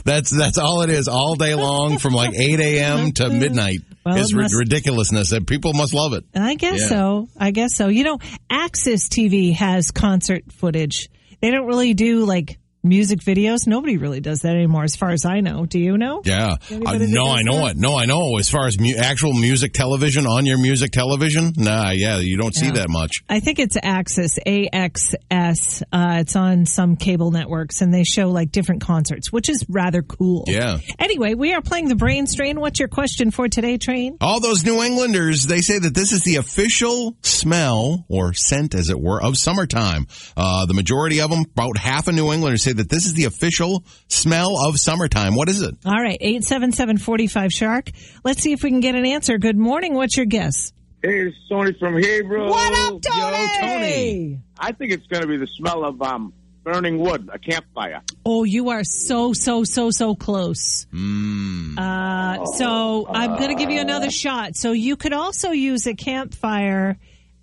That's 0.03 0.35
that's 0.35 0.57
all 0.57 0.81
it 0.81 0.89
is 0.89 1.07
all 1.07 1.35
day 1.35 1.53
long 1.53 1.99
from 1.99 2.13
like 2.13 2.33
8 2.33 2.59
a.m. 2.59 3.11
to 3.13 3.29
midnight. 3.29 3.81
Well, 4.05 4.17
is 4.17 4.33
must- 4.33 4.53
ridiculousness 4.55 5.31
that 5.31 5.47
people 5.47 5.73
must 5.73 5.93
love 5.93 6.13
it. 6.13 6.25
I 6.35 6.55
guess 6.55 6.79
Yeah. 6.81 6.87
so. 6.89 7.29
I 7.37 7.51
guess 7.51 7.75
so. 7.75 7.87
You 7.87 8.03
know, 8.03 8.19
AXS 8.51 9.09
TV 9.09 9.53
has 9.53 9.91
concert 9.91 10.43
footage. 10.51 11.09
They 11.41 11.49
don't 11.51 11.65
really 11.65 11.93
do 11.93 12.25
like 12.25 12.59
music 12.85 13.19
videos. 13.19 13.67
Nobody 13.67 13.97
really 13.97 14.21
does 14.21 14.41
that 14.41 14.55
anymore, 14.55 14.83
as 14.83 14.95
far 14.95 15.09
as 15.09 15.25
I 15.25 15.41
know. 15.41 15.65
Do 15.65 15.79
you 15.79 15.97
know? 15.97 16.21
Yeah. 16.23 16.55
Uh, 16.71 16.97
no, 16.99 17.27
I 17.27 17.41
know 17.41 17.57
that? 17.65 17.71
it. 17.71 17.77
No, 17.77 17.97
I 17.97 18.05
know. 18.05 18.37
As 18.37 18.49
far 18.49 18.67
as 18.67 18.79
mu- 18.79 18.95
actual 18.97 19.33
music 19.33 19.73
television 19.73 20.25
on 20.25 20.45
your 20.45 20.57
music 20.57 20.91
television, 20.91 21.51
nah, 21.57 21.89
yeah, 21.91 22.19
you 22.19 22.37
don't 22.37 22.53
see 22.55 22.67
Yeah. 22.67 22.73
that 22.73 22.89
much. 22.89 23.11
I 23.27 23.39
think 23.39 23.59
it's 23.59 23.75
Axis, 23.81 24.37
AXS. 24.45 25.83
Uh, 25.91 26.17
it's 26.19 26.35
on 26.35 26.65
some 26.65 26.95
cable 26.95 27.31
networks 27.31 27.81
and 27.81 27.93
they 27.93 28.03
show 28.03 28.29
like 28.29 28.51
different 28.51 28.81
concerts, 28.81 29.31
which 29.31 29.49
is 29.49 29.65
rather 29.69 30.01
cool. 30.01 30.43
Yeah. 30.47 30.77
Anyway, 30.99 31.33
we 31.33 31.53
are 31.53 31.61
playing 31.61 31.87
the 31.87 31.95
brain 31.95 32.27
strain. 32.27 32.59
What's 32.59 32.79
your 32.79 32.87
question 32.89 33.31
for 33.31 33.47
today, 33.49 33.77
Train? 33.77 34.17
All 34.21 34.39
those 34.39 34.63
New 34.63 34.81
Englanders, 34.83 35.45
they 35.47 35.61
say 35.61 35.79
that 35.79 35.93
this 35.93 36.11
is 36.11 36.23
the 36.23 36.35
official 36.37 37.17
smell 37.21 38.05
or 38.09 38.33
scent, 38.33 38.75
as 38.75 38.89
it 38.89 38.99
were, 38.99 39.21
of 39.21 39.37
summertime. 39.37 40.07
Uh, 40.37 40.65
the 40.65 40.73
majority 40.73 41.21
of 41.21 41.29
them, 41.29 41.45
about 41.53 41.77
half 41.77 42.07
of 42.07 42.15
New 42.15 42.31
Englanders, 42.31 42.63
say 42.63 42.73
that 42.75 42.89
this 42.89 43.05
is 43.05 43.13
the 43.13 43.25
official 43.25 43.83
smell 44.07 44.57
of 44.57 44.79
summertime. 44.79 45.35
What 45.35 45.49
is 45.49 45.61
it? 45.61 45.75
All 45.85 46.01
right, 46.01 46.19
877-45 46.21 47.51
Shark. 47.51 47.89
Let's 48.23 48.41
see 48.41 48.51
if 48.51 48.63
we 48.63 48.69
can 48.69 48.79
get 48.79 48.95
an 48.95 49.05
answer. 49.05 49.37
Good 49.37 49.57
morning. 49.57 49.93
What's 49.93 50.17
your 50.17 50.25
guess? 50.25 50.73
Hey, 51.01 51.27
it's 51.27 51.37
Tony 51.49 51.73
from 51.79 51.93
Haverhill. 52.01 52.49
What 52.49 52.73
up, 52.73 53.01
Tony? 53.01 53.37
Yo, 53.37 53.47
Tony. 53.59 54.39
I 54.57 54.71
think 54.71 54.91
it's 54.91 55.05
going 55.07 55.21
to 55.21 55.27
be 55.27 55.37
the 55.37 55.47
smell 55.47 55.85
of 55.85 56.01
um, 56.01 56.33
burning 56.63 56.97
wood, 56.97 57.29
a 57.31 57.37
campfire. 57.37 58.01
Oh, 58.25 58.43
you 58.43 58.69
are 58.69 58.83
so, 58.83 59.31
so, 59.33 59.63
so, 59.63 59.91
so 59.91 60.15
close. 60.15 60.87
Mm. 60.91 61.77
Uh, 61.77 62.45
so 62.45 63.07
I'm 63.07 63.37
going 63.37 63.49
to 63.49 63.55
give 63.55 63.69
you 63.69 63.79
another 63.79 64.09
shot. 64.09 64.55
So 64.55 64.71
you 64.71 64.97
could 64.97 65.13
also 65.13 65.51
use 65.51 65.85
a 65.85 65.93
campfire 65.93 66.97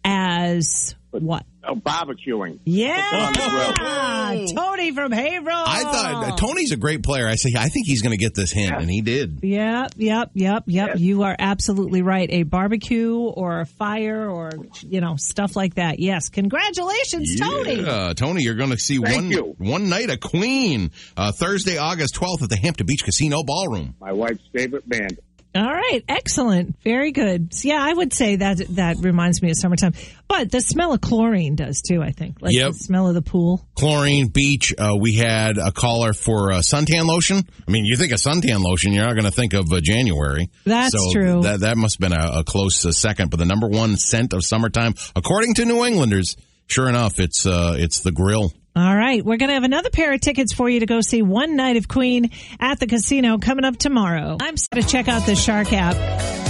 as 0.04 0.96
what? 1.10 1.46
Uh, 1.64 1.74
barbecuing. 1.74 2.58
Yeah. 2.64 3.10
On 3.12 3.32
the 3.32 4.46
grill. 4.48 4.54
Tony 4.54 4.92
from 4.92 5.12
Haverhill. 5.12 5.62
I 5.64 5.82
thought 5.82 6.32
uh, 6.32 6.36
Tony's 6.36 6.72
a 6.72 6.76
great 6.76 7.02
player. 7.02 7.26
I 7.26 7.36
say 7.36 7.50
I 7.56 7.68
think 7.68 7.86
he's 7.86 8.02
going 8.02 8.12
to 8.12 8.22
get 8.22 8.34
this 8.34 8.52
hint, 8.52 8.72
and 8.72 8.90
he 8.90 9.00
did. 9.00 9.40
Yep, 9.42 9.94
yep, 9.96 10.30
yep, 10.34 10.64
yep. 10.66 10.88
Yes. 10.88 10.98
You 10.98 11.22
are 11.22 11.36
absolutely 11.38 12.02
right. 12.02 12.28
A 12.30 12.42
barbecue 12.42 13.16
or 13.16 13.60
a 13.60 13.66
fire 13.66 14.28
or, 14.28 14.50
you 14.80 15.00
know, 15.00 15.16
stuff 15.16 15.56
like 15.56 15.74
that. 15.74 15.98
Yes. 15.98 16.28
Congratulations, 16.28 17.38
Tony. 17.38 17.82
Yeah, 17.82 18.12
Tony, 18.14 18.42
you're 18.42 18.54
going 18.54 18.70
to 18.70 18.78
see 18.78 18.98
Thank 18.98 19.16
one 19.16 19.30
you. 19.30 19.54
one 19.58 19.88
night 19.88 20.10
a 20.10 20.16
Queen 20.16 20.90
uh, 21.16 21.32
Thursday, 21.32 21.78
August 21.78 22.14
12th 22.16 22.42
at 22.42 22.48
the 22.48 22.56
Hampton 22.56 22.86
Beach 22.86 23.04
Casino 23.04 23.42
Ballroom. 23.42 23.94
My 24.00 24.12
wife's 24.12 24.42
favorite 24.52 24.88
band. 24.88 25.18
All 25.54 25.62
right. 25.70 26.00
Excellent. 26.08 26.76
Very 26.82 27.12
good. 27.12 27.52
So, 27.52 27.68
yeah, 27.68 27.82
I 27.82 27.92
would 27.92 28.12
say 28.14 28.36
that 28.36 28.58
that 28.76 28.96
reminds 29.00 29.42
me 29.42 29.50
of 29.50 29.56
summertime. 29.58 29.92
But 30.26 30.50
the 30.50 30.62
smell 30.62 30.94
of 30.94 31.02
chlorine 31.02 31.56
does 31.56 31.82
too, 31.82 32.00
I 32.02 32.10
think. 32.10 32.38
Like 32.40 32.54
Yep. 32.54 32.72
the 32.72 32.78
smell 32.78 33.06
of 33.08 33.14
the 33.14 33.20
pool. 33.20 33.66
Chlorine 33.74 34.28
Beach. 34.28 34.72
Uh, 34.78 34.96
we 34.98 35.12
had 35.12 35.58
a 35.58 35.70
caller 35.70 36.14
for 36.14 36.52
uh, 36.52 36.58
suntan 36.60 37.04
lotion. 37.06 37.42
I 37.68 37.70
mean, 37.70 37.84
you 37.84 37.96
think 37.96 38.12
of 38.12 38.18
suntan 38.18 38.62
lotion, 38.62 38.92
you're 38.92 39.04
not 39.04 39.12
going 39.12 39.24
to 39.26 39.30
think 39.30 39.52
of 39.52 39.70
uh, 39.70 39.80
January. 39.82 40.48
That's 40.64 40.92
so 40.92 41.12
true. 41.12 41.42
That 41.42 41.60
that 41.60 41.76
must 41.76 42.00
have 42.00 42.10
been 42.10 42.18
a, 42.18 42.38
a 42.40 42.44
close 42.44 42.84
uh, 42.86 42.92
second. 42.92 43.30
But 43.30 43.38
the 43.38 43.44
number 43.46 43.68
one 43.68 43.96
scent 43.96 44.32
of 44.32 44.42
summertime, 44.44 44.94
according 45.14 45.54
to 45.54 45.66
New 45.66 45.84
Englanders, 45.84 46.34
sure 46.66 46.88
enough, 46.88 47.20
it's 47.20 47.44
uh, 47.44 47.76
it's 47.78 48.00
the 48.00 48.12
grill. 48.12 48.52
All 48.74 48.96
right. 48.96 49.22
We're 49.24 49.36
going 49.36 49.48
to 49.48 49.54
have 49.54 49.64
another 49.64 49.90
pair 49.90 50.14
of 50.14 50.20
tickets 50.22 50.52
for 50.54 50.68
you 50.68 50.80
to 50.80 50.86
go 50.86 51.02
see 51.02 51.20
One 51.20 51.56
Night 51.56 51.76
of 51.76 51.88
Queen 51.88 52.30
at 52.58 52.80
the 52.80 52.86
casino 52.86 53.36
coming 53.38 53.64
up 53.66 53.76
tomorrow. 53.76 54.38
I'm 54.40 54.56
set 54.56 54.72
to 54.80 54.82
check 54.82 55.08
out 55.08 55.26
the 55.26 55.36
Shark 55.36 55.72
app. 55.74 55.94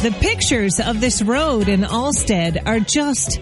The 0.02 0.12
pictures 0.20 0.78
of 0.78 1.00
this 1.00 1.20
road 1.22 1.68
in 1.68 1.80
Alstead 1.82 2.64
are 2.66 2.78
just. 2.80 3.40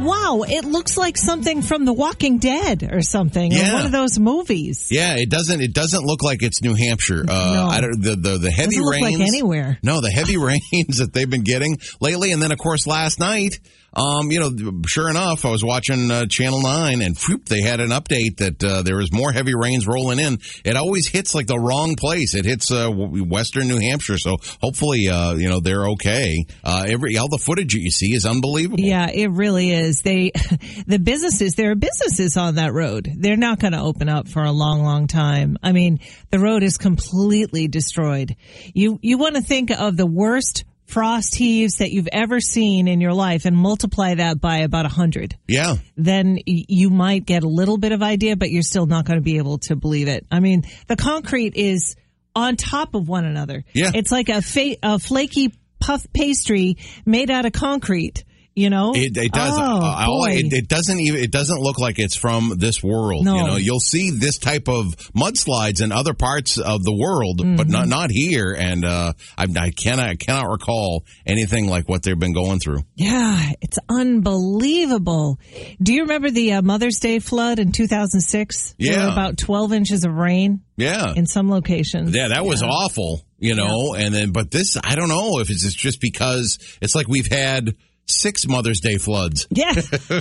Wow, 0.00 0.42
it 0.48 0.64
looks 0.64 0.96
like 0.96 1.18
something 1.18 1.60
from 1.60 1.84
The 1.84 1.92
Walking 1.92 2.38
Dead 2.38 2.88
or 2.90 3.02
something, 3.02 3.52
or 3.54 3.72
one 3.74 3.86
of 3.86 3.92
those 3.92 4.18
movies. 4.18 4.88
Yeah, 4.90 5.16
it 5.16 5.28
doesn't. 5.28 5.60
It 5.60 5.74
doesn't 5.74 6.02
look 6.04 6.22
like 6.22 6.42
it's 6.42 6.62
New 6.62 6.74
Hampshire. 6.74 7.24
Uh, 7.28 7.52
No. 7.54 7.66
I 7.66 7.80
don't, 7.82 8.00
the 8.02 8.16
the 8.16 8.38
the 8.38 8.50
heavy 8.50 8.70
Doesn't 8.76 8.84
look 8.84 8.94
rains. 8.94 9.18
like 9.20 9.28
anywhere. 9.28 9.78
No, 9.82 10.00
the 10.00 10.10
heavy 10.10 10.36
rains 10.38 10.96
that 10.98 11.10
they've 11.12 11.28
been 11.28 11.44
getting 11.44 11.78
lately, 12.00 12.32
and 12.32 12.42
then 12.42 12.50
of 12.52 12.58
course 12.58 12.86
last 12.86 13.20
night. 13.20 13.60
Um, 13.94 14.30
you 14.30 14.40
know, 14.40 14.82
sure 14.86 15.10
enough, 15.10 15.44
I 15.44 15.50
was 15.50 15.64
watching 15.64 16.10
uh, 16.10 16.26
Channel 16.26 16.62
Nine, 16.62 17.02
and 17.02 17.16
whoop, 17.28 17.44
they 17.46 17.60
had 17.60 17.80
an 17.80 17.90
update 17.90 18.38
that 18.38 18.64
uh, 18.64 18.82
there 18.82 18.96
was 18.96 19.12
more 19.12 19.32
heavy 19.32 19.54
rains 19.54 19.86
rolling 19.86 20.18
in. 20.18 20.38
It 20.64 20.76
always 20.76 21.08
hits 21.08 21.34
like 21.34 21.46
the 21.46 21.58
wrong 21.58 21.96
place. 21.96 22.34
It 22.34 22.44
hits 22.44 22.70
uh, 22.70 22.88
western 22.90 23.68
New 23.68 23.78
Hampshire, 23.78 24.18
so 24.18 24.36
hopefully, 24.60 25.08
uh, 25.08 25.34
you 25.34 25.48
know, 25.48 25.60
they're 25.60 25.88
okay. 25.90 26.46
Uh, 26.64 26.84
every 26.88 27.16
all 27.18 27.28
the 27.28 27.38
footage 27.38 27.74
you 27.74 27.90
see 27.90 28.14
is 28.14 28.24
unbelievable. 28.24 28.80
Yeah, 28.80 29.10
it 29.10 29.30
really 29.30 29.70
is. 29.70 30.00
They, 30.02 30.32
the 30.86 30.98
businesses, 30.98 31.54
there 31.54 31.70
are 31.70 31.76
businesses 31.76 32.36
on 32.36 32.54
that 32.54 32.72
road. 32.72 33.10
They're 33.14 33.36
not 33.36 33.58
going 33.58 33.72
to 33.72 33.80
open 33.80 34.08
up 34.08 34.28
for 34.28 34.42
a 34.42 34.52
long, 34.52 34.82
long 34.82 35.06
time. 35.06 35.58
I 35.62 35.72
mean, 35.72 36.00
the 36.30 36.38
road 36.38 36.62
is 36.62 36.78
completely 36.78 37.68
destroyed. 37.68 38.36
You, 38.74 38.98
you 39.02 39.18
want 39.18 39.36
to 39.36 39.42
think 39.42 39.70
of 39.70 39.96
the 39.96 40.06
worst 40.06 40.64
frost 40.92 41.34
heaves 41.34 41.76
that 41.78 41.90
you've 41.90 42.08
ever 42.12 42.38
seen 42.38 42.86
in 42.86 43.00
your 43.00 43.14
life 43.14 43.46
and 43.46 43.56
multiply 43.56 44.14
that 44.14 44.40
by 44.40 44.58
about 44.58 44.84
a 44.84 44.90
hundred. 44.90 45.36
yeah. 45.48 45.76
Then 45.96 46.38
you 46.46 46.90
might 46.90 47.24
get 47.24 47.44
a 47.44 47.48
little 47.48 47.78
bit 47.78 47.92
of 47.92 48.02
idea, 48.02 48.36
but 48.36 48.50
you're 48.50 48.62
still 48.62 48.86
not 48.86 49.06
going 49.06 49.16
to 49.16 49.22
be 49.22 49.38
able 49.38 49.58
to 49.58 49.74
believe 49.76 50.08
it. 50.08 50.26
I 50.30 50.40
mean, 50.40 50.64
the 50.88 50.96
concrete 50.96 51.54
is 51.56 51.96
on 52.34 52.56
top 52.56 52.94
of 52.94 53.08
one 53.08 53.24
another. 53.24 53.64
Yeah. 53.72 53.92
It's 53.94 54.12
like 54.12 54.28
a, 54.28 54.42
fa- 54.42 54.76
a 54.82 54.98
flaky 54.98 55.54
puff 55.80 56.06
pastry 56.12 56.76
made 57.06 57.30
out 57.30 57.46
of 57.46 57.52
concrete. 57.52 58.24
You 58.54 58.68
know, 58.68 58.92
It, 58.94 59.16
it 59.16 59.32
does. 59.32 59.54
Oh, 59.56 59.80
Uh, 59.82 60.06
boy. 60.06 60.30
it, 60.32 60.52
it 60.52 60.68
doesn't 60.68 61.00
even. 61.00 61.20
It 61.22 61.30
doesn't 61.30 61.58
look 61.60 61.78
like 61.78 61.98
it's 61.98 62.16
from 62.16 62.52
this 62.58 62.82
world. 62.82 63.24
No. 63.24 63.36
You 63.36 63.46
know, 63.46 63.56
you'll 63.56 63.80
see 63.80 64.10
this 64.10 64.36
type 64.38 64.68
of 64.68 64.94
mudslides 65.16 65.80
in 65.82 65.90
other 65.90 66.12
parts 66.12 66.58
of 66.58 66.84
the 66.84 66.92
world, 66.94 67.38
but 67.38 67.66
Mm-hmm. 67.66 67.70
not 67.70 67.88
not 67.88 68.10
here. 68.10 68.52
And 68.58 68.84
uh, 68.84 69.14
I, 69.38 69.46
I 69.56 69.70
cannot 69.70 70.06
I 70.06 70.16
cannot 70.16 70.50
recall 70.50 71.04
anything 71.24 71.66
like 71.66 71.88
what 71.88 72.02
they've 72.02 72.18
been 72.18 72.34
going 72.34 72.58
through. 72.58 72.82
yeah, 72.94 73.52
it's 73.62 73.78
unbelievable. 73.88 75.38
Do 75.82 75.94
you 75.94 76.02
remember 76.02 76.30
the 76.30 76.54
uh, 76.54 76.62
Mother's 76.62 76.98
Day 76.98 77.18
flood 77.18 77.58
in 77.58 77.72
2006? 77.72 78.74
There 78.78 78.92
Yeah. 78.92 79.12
about 79.12 79.38
12 79.38 79.72
inches 79.72 80.04
of 80.04 80.12
rain 80.12 80.60
Yeah, 80.76 81.12
in 81.14 81.26
some 81.26 81.50
locations. 81.50 82.14
yeah, 82.14 82.28
that 82.28 82.44
was 82.44 82.62
awful. 82.62 83.22
You 83.38 83.56
know, 83.56 83.94
and 83.94 84.14
then 84.14 84.30
but 84.30 84.50
this 84.50 84.76
I 84.82 84.94
don't 84.94 85.08
know 85.08 85.40
if 85.40 85.50
it's 85.50 85.74
just 85.74 86.00
because 86.00 86.58
it's 86.80 86.94
like 86.94 87.08
we've 87.08 87.26
had 87.26 87.74
six 88.06 88.46
Mother's 88.46 88.80
Day 88.80 88.98
floods. 88.98 89.46
Yeah, 89.54 89.72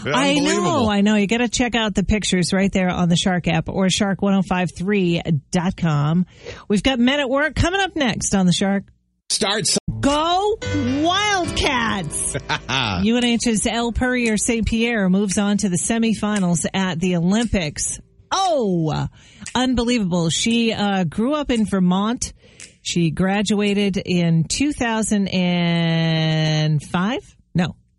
I 0.05 0.35
know, 0.39 0.89
I 0.89 1.01
know. 1.01 1.15
You 1.15 1.27
got 1.27 1.37
to 1.39 1.49
check 1.49 1.73
out 1.75 1.93
the 1.95 2.03
pictures 2.03 2.53
right 2.53 2.71
there 2.71 2.89
on 2.89 3.09
the 3.09 3.15
Shark 3.15 3.47
app 3.47 3.69
or 3.69 3.87
shark1053.com. 3.87 6.25
We've 6.67 6.83
got 6.83 6.99
Men 6.99 7.19
at 7.19 7.29
Work 7.29 7.55
coming 7.55 7.79
up 7.81 7.95
next 7.95 8.35
on 8.35 8.45
the 8.45 8.51
Shark. 8.53 8.83
Starts. 9.29 9.77
Go 9.99 10.57
Wildcats! 11.01 12.35
UNH's 12.69 13.65
Elle 13.65 13.91
Purrier 13.93 14.37
St. 14.37 14.65
Pierre 14.67 15.09
moves 15.09 15.37
on 15.37 15.57
to 15.57 15.69
the 15.69 15.77
semifinals 15.77 16.65
at 16.73 16.99
the 16.99 17.15
Olympics. 17.15 17.99
Oh, 18.31 19.07
unbelievable. 19.55 20.29
She 20.29 20.73
uh, 20.73 21.05
grew 21.05 21.33
up 21.33 21.49
in 21.49 21.65
Vermont. 21.65 22.33
She 22.81 23.09
graduated 23.11 23.95
in 23.97 24.43
2005? 24.45 27.37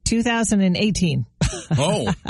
No, 0.05 0.19
2018. 0.19 1.27
Oh, 1.79 2.13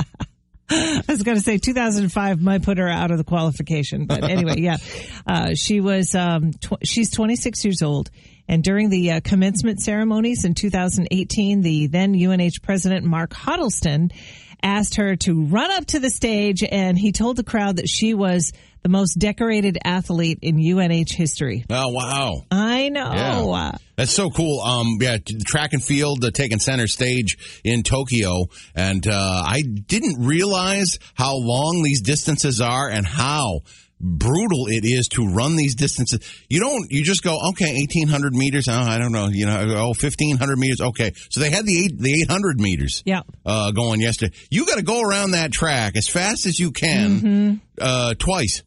I 0.71 1.02
was 1.07 1.23
going 1.23 1.37
to 1.37 1.43
say 1.43 1.59
2005 1.59 2.41
might 2.41 2.62
put 2.62 2.79
her 2.79 2.88
out 2.88 3.11
of 3.11 3.19
the 3.19 3.25
qualification, 3.25 4.07
but 4.07 4.25
anyway, 4.25 4.55
yeah, 4.59 4.76
uh, 5.26 5.55
she 5.55 5.81
was. 5.81 6.14
Um, 6.14 6.52
tw- 6.52 6.85
she's 6.85 7.11
26 7.11 7.64
years 7.64 7.83
old, 7.83 8.11
and 8.49 8.62
during 8.62 8.88
the 8.88 9.12
uh, 9.12 9.21
commencement 9.21 9.81
ceremonies 9.81 10.45
in 10.45 10.55
2018, 10.55 11.61
the 11.61 11.87
then 11.88 12.14
UNH 12.14 12.62
president 12.62 13.05
Mark 13.05 13.35
Huddleston 13.35 14.11
asked 14.62 14.95
her 14.95 15.17
to 15.17 15.45
run 15.45 15.71
up 15.73 15.87
to 15.87 15.99
the 15.99 16.11
stage, 16.11 16.62
and 16.62 16.99
he 16.99 17.12
told 17.12 17.37
the 17.37 17.45
crowd 17.45 17.76
that 17.76 17.88
she 17.88 18.14
was 18.14 18.52
the 18.83 18.89
most 18.89 19.15
decorated 19.19 19.79
athlete 19.85 20.39
in 20.43 20.57
UNH 20.59 21.12
history. 21.12 21.65
oh 21.71 21.89
wow. 21.89 22.45
I 22.51 22.89
know. 22.89 23.12
Yeah. 23.12 23.73
That's 23.97 24.11
so 24.12 24.31
cool. 24.31 24.61
Um, 24.61 24.97
yeah, 25.01 25.19
track 25.47 25.73
and 25.73 25.85
field 25.85 26.25
uh, 26.25 26.31
taking 26.33 26.59
center 26.59 26.87
stage 26.89 27.61
in 27.62 27.83
Tokyo, 27.83 28.47
and 28.75 29.07
uh, 29.07 29.43
I 29.47 29.62
didn't 29.62 30.25
realize 30.25 30.99
how 31.15 31.37
long 31.37 31.83
these 31.85 32.01
distances 32.01 32.61
are 32.61 32.89
and 32.89 33.07
how 33.07 33.61
brutal 34.01 34.67
it 34.67 34.85
is 34.85 35.07
to 35.09 35.29
run 35.29 35.55
these 35.55 35.77
distances. 35.77 36.19
You 36.49 36.59
don't. 36.59 36.91
You 36.91 37.05
just 37.05 37.23
go, 37.23 37.39
okay, 37.51 37.71
eighteen 37.83 38.09
hundred 38.09 38.35
meters. 38.35 38.67
Oh, 38.69 38.73
I 38.73 38.99
don't 38.99 39.12
know. 39.12 39.29
You 39.29 39.47
know, 39.47 39.61
oh, 39.61 39.89
oh, 39.91 39.95
fifteen 39.95 40.37
hundred 40.39 40.59
meters. 40.59 40.81
Okay, 40.81 41.12
so 41.31 41.39
they 41.41 41.51
had 41.51 41.65
the 41.67 41.85
eight, 41.85 41.99
the 41.99 42.12
eight 42.15 42.29
hundred 42.31 42.59
meters. 42.61 43.03
Yeah. 43.07 43.21
Uh, 43.47 43.71
going 43.71 44.01
yesterday. 44.01 44.35
You 44.51 44.67
got 44.67 44.77
to 44.77 44.83
go 44.83 45.03
around 45.03 45.33
that 45.33 45.53
track 45.53 45.97
as 45.97 46.09
fast 46.09 46.47
as 46.47 46.59
you 46.59 46.73
can, 46.73 47.21
Mm-hmm. 47.21 47.55
uh, 47.81 48.15
twice. 48.19 48.62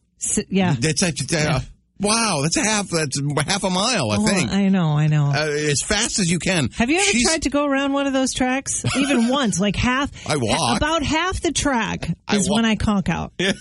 Yeah. 0.48 0.74
That's 0.78 1.02
uh, 1.02 1.60
wow. 2.00 2.40
That's 2.42 2.56
a 2.56 2.62
half. 2.64 2.88
That's 2.90 3.20
half 3.46 3.64
a 3.64 3.70
mile. 3.70 4.10
I 4.10 4.16
Oh, 4.18 4.26
think 4.26 4.50
I 4.50 4.68
know. 4.68 4.96
I 4.96 5.06
know. 5.06 5.26
uh, 5.34 5.48
as 5.48 5.82
fast 5.82 6.18
as 6.18 6.30
you 6.30 6.38
can. 6.38 6.70
Have 6.76 6.90
you 6.90 6.96
ever 6.96 7.04
She's- 7.04 7.24
tried 7.24 7.42
to 7.42 7.50
go 7.50 7.64
around 7.64 7.92
one 7.92 8.06
of 8.06 8.12
those 8.12 8.32
tracks? 8.34 8.84
Even 8.96 9.28
once, 9.28 9.58
like 9.60 9.76
half. 9.76 10.10
I 10.28 10.36
walk. 10.36 10.76
About 10.78 11.02
half 11.02 11.40
the 11.40 11.52
track 11.52 12.08
is 12.32 12.48
walk. 12.48 12.56
when 12.56 12.64
I 12.64 12.76
conk 12.76 13.08
out. 13.08 13.32
Yeah. 13.46 13.52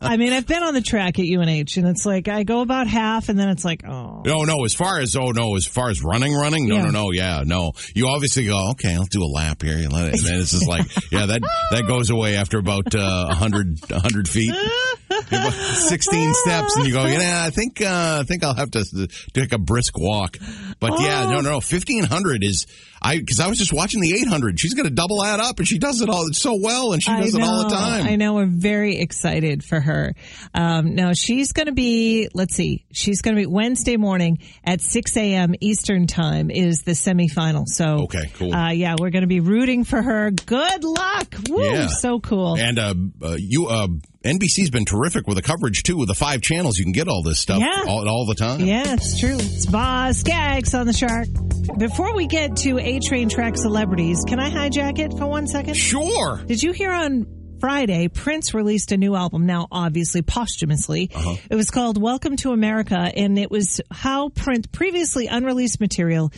I 0.00 0.16
mean, 0.16 0.32
I've 0.32 0.46
been 0.46 0.62
on 0.62 0.74
the 0.74 0.80
track 0.80 1.18
at 1.18 1.24
UNH, 1.26 1.76
and 1.76 1.86
it's 1.86 2.06
like 2.06 2.28
I 2.28 2.44
go 2.44 2.60
about 2.62 2.86
half, 2.86 3.28
and 3.28 3.38
then 3.38 3.48
it's 3.50 3.64
like, 3.64 3.82
oh, 3.86 4.22
No, 4.24 4.44
no. 4.44 4.64
As 4.64 4.74
far 4.74 5.00
as 5.00 5.16
oh 5.16 5.30
no, 5.32 5.56
as 5.56 5.66
far 5.66 5.90
as 5.90 6.02
running, 6.02 6.34
running, 6.34 6.68
no, 6.68 6.76
Yeah. 6.76 6.82
no, 6.84 6.90
no. 6.90 7.10
Yeah, 7.12 7.42
no. 7.44 7.72
You 7.94 8.08
obviously 8.08 8.46
go 8.46 8.70
okay. 8.72 8.94
I'll 8.94 9.04
do 9.04 9.22
a 9.22 9.26
lap 9.32 9.62
here. 9.62 9.76
And, 9.76 9.92
let 9.92 10.06
it, 10.08 10.14
and 10.14 10.24
then 10.24 10.40
it's 10.40 10.52
just 10.52 10.66
like 10.68 10.86
yeah, 11.12 11.26
that 11.26 11.42
that 11.72 11.86
goes 11.86 12.10
away 12.10 12.36
after 12.36 12.58
about 12.58 12.94
uh, 12.94 13.26
100, 13.26 13.80
100 13.90 14.28
feet, 14.28 14.54
sixteen 15.74 16.32
steps, 16.34 16.76
and 16.76 16.86
you 16.86 16.92
go 16.92 17.04
yeah. 17.06 17.44
I 17.46 17.50
think 17.50 17.67
uh, 17.80 18.20
I 18.20 18.24
think 18.26 18.44
I'll 18.44 18.54
have 18.54 18.70
to 18.72 19.08
take 19.32 19.52
a 19.52 19.58
brisk 19.58 19.98
walk. 19.98 20.36
But 20.80 21.00
yeah, 21.00 21.24
no, 21.24 21.40
no, 21.40 21.50
no. 21.52 21.60
Fifteen 21.60 22.04
hundred 22.04 22.42
is 22.44 22.66
I 23.00 23.18
because 23.18 23.40
I 23.40 23.48
was 23.48 23.58
just 23.58 23.72
watching 23.72 24.00
the 24.00 24.14
eight 24.14 24.26
hundred. 24.28 24.58
She's 24.58 24.74
going 24.74 24.88
to 24.88 24.94
double 24.94 25.22
that 25.22 25.40
up, 25.40 25.58
and 25.58 25.66
she 25.68 25.78
does 25.78 26.00
it 26.00 26.08
all 26.08 26.26
so 26.32 26.56
well, 26.60 26.92
and 26.92 27.02
she 27.02 27.10
does 27.12 27.34
I 27.34 27.38
it 27.38 27.44
all 27.44 27.64
the 27.68 27.74
time. 27.74 28.06
I 28.06 28.16
know. 28.16 28.34
We're 28.34 28.46
very 28.46 28.96
excited 28.98 29.64
for 29.64 29.80
her. 29.80 30.14
Um, 30.54 30.94
now 30.94 31.12
she's 31.12 31.52
going 31.52 31.66
to 31.66 31.72
be. 31.72 32.28
Let's 32.34 32.54
see. 32.54 32.84
She's 32.92 33.22
going 33.22 33.36
to 33.36 33.40
be 33.42 33.46
Wednesday 33.46 33.96
morning 33.96 34.38
at 34.64 34.80
six 34.80 35.16
a.m. 35.16 35.54
Eastern 35.60 36.06
time 36.06 36.50
is 36.50 36.82
the 36.82 36.92
semifinal. 36.92 37.64
So 37.66 38.04
Okay, 38.04 38.30
cool. 38.34 38.54
Uh, 38.54 38.70
yeah, 38.70 38.96
we're 38.98 39.10
going 39.10 39.22
to 39.22 39.28
be 39.28 39.40
rooting 39.40 39.84
for 39.84 40.00
her. 40.00 40.30
Good 40.30 40.84
luck. 40.84 41.34
Woo, 41.48 41.64
Yeah. 41.64 41.88
so 41.88 42.20
cool. 42.20 42.56
And 42.56 42.78
uh, 42.78 42.94
uh, 43.22 43.36
you, 43.38 43.66
uh, 43.66 43.88
NBC's 44.28 44.70
been 44.70 44.84
terrific 44.84 45.26
with 45.26 45.36
the 45.36 45.42
coverage 45.42 45.82
too. 45.82 45.96
With 45.96 46.08
the 46.08 46.14
five 46.14 46.42
channels, 46.42 46.78
you 46.78 46.84
can 46.84 46.92
get 46.92 47.08
all 47.08 47.22
this 47.22 47.40
stuff 47.40 47.60
Yeah. 47.60 47.84
all, 47.88 48.08
all 48.08 48.26
the 48.26 48.34
time. 48.34 48.60
Yeah, 48.60 48.92
it's 48.94 49.18
true. 49.18 49.36
It's 49.38 49.66
Boz 49.66 50.18
Scaggs 50.18 50.74
on 50.74 50.86
the 50.86 50.92
Shark. 50.92 51.28
Before 51.78 52.14
we 52.14 52.26
get 52.26 52.56
to 52.58 52.78
A 52.78 52.98
Train 53.00 53.28
Track 53.28 53.56
celebrities, 53.56 54.24
can 54.26 54.38
I 54.40 54.50
hijack 54.50 54.98
it 54.98 55.12
for 55.16 55.26
one 55.26 55.46
second? 55.46 55.74
Sure. 55.74 56.40
Did 56.46 56.62
you 56.62 56.72
hear 56.72 56.90
on 56.90 57.26
Friday, 57.60 58.06
Prince 58.08 58.54
released 58.54 58.92
a 58.92 58.96
new 58.96 59.16
album, 59.16 59.44
now 59.46 59.66
obviously 59.72 60.22
posthumously. 60.22 61.10
Uh-huh. 61.14 61.36
It 61.50 61.56
was 61.56 61.70
called 61.70 62.00
Welcome 62.00 62.36
to 62.38 62.52
America, 62.52 62.96
and 62.96 63.38
it 63.38 63.50
was 63.50 63.80
how 63.90 64.28
Prince, 64.28 64.66
previously 64.68 65.26
unreleased 65.26 65.80
material, 65.80 66.30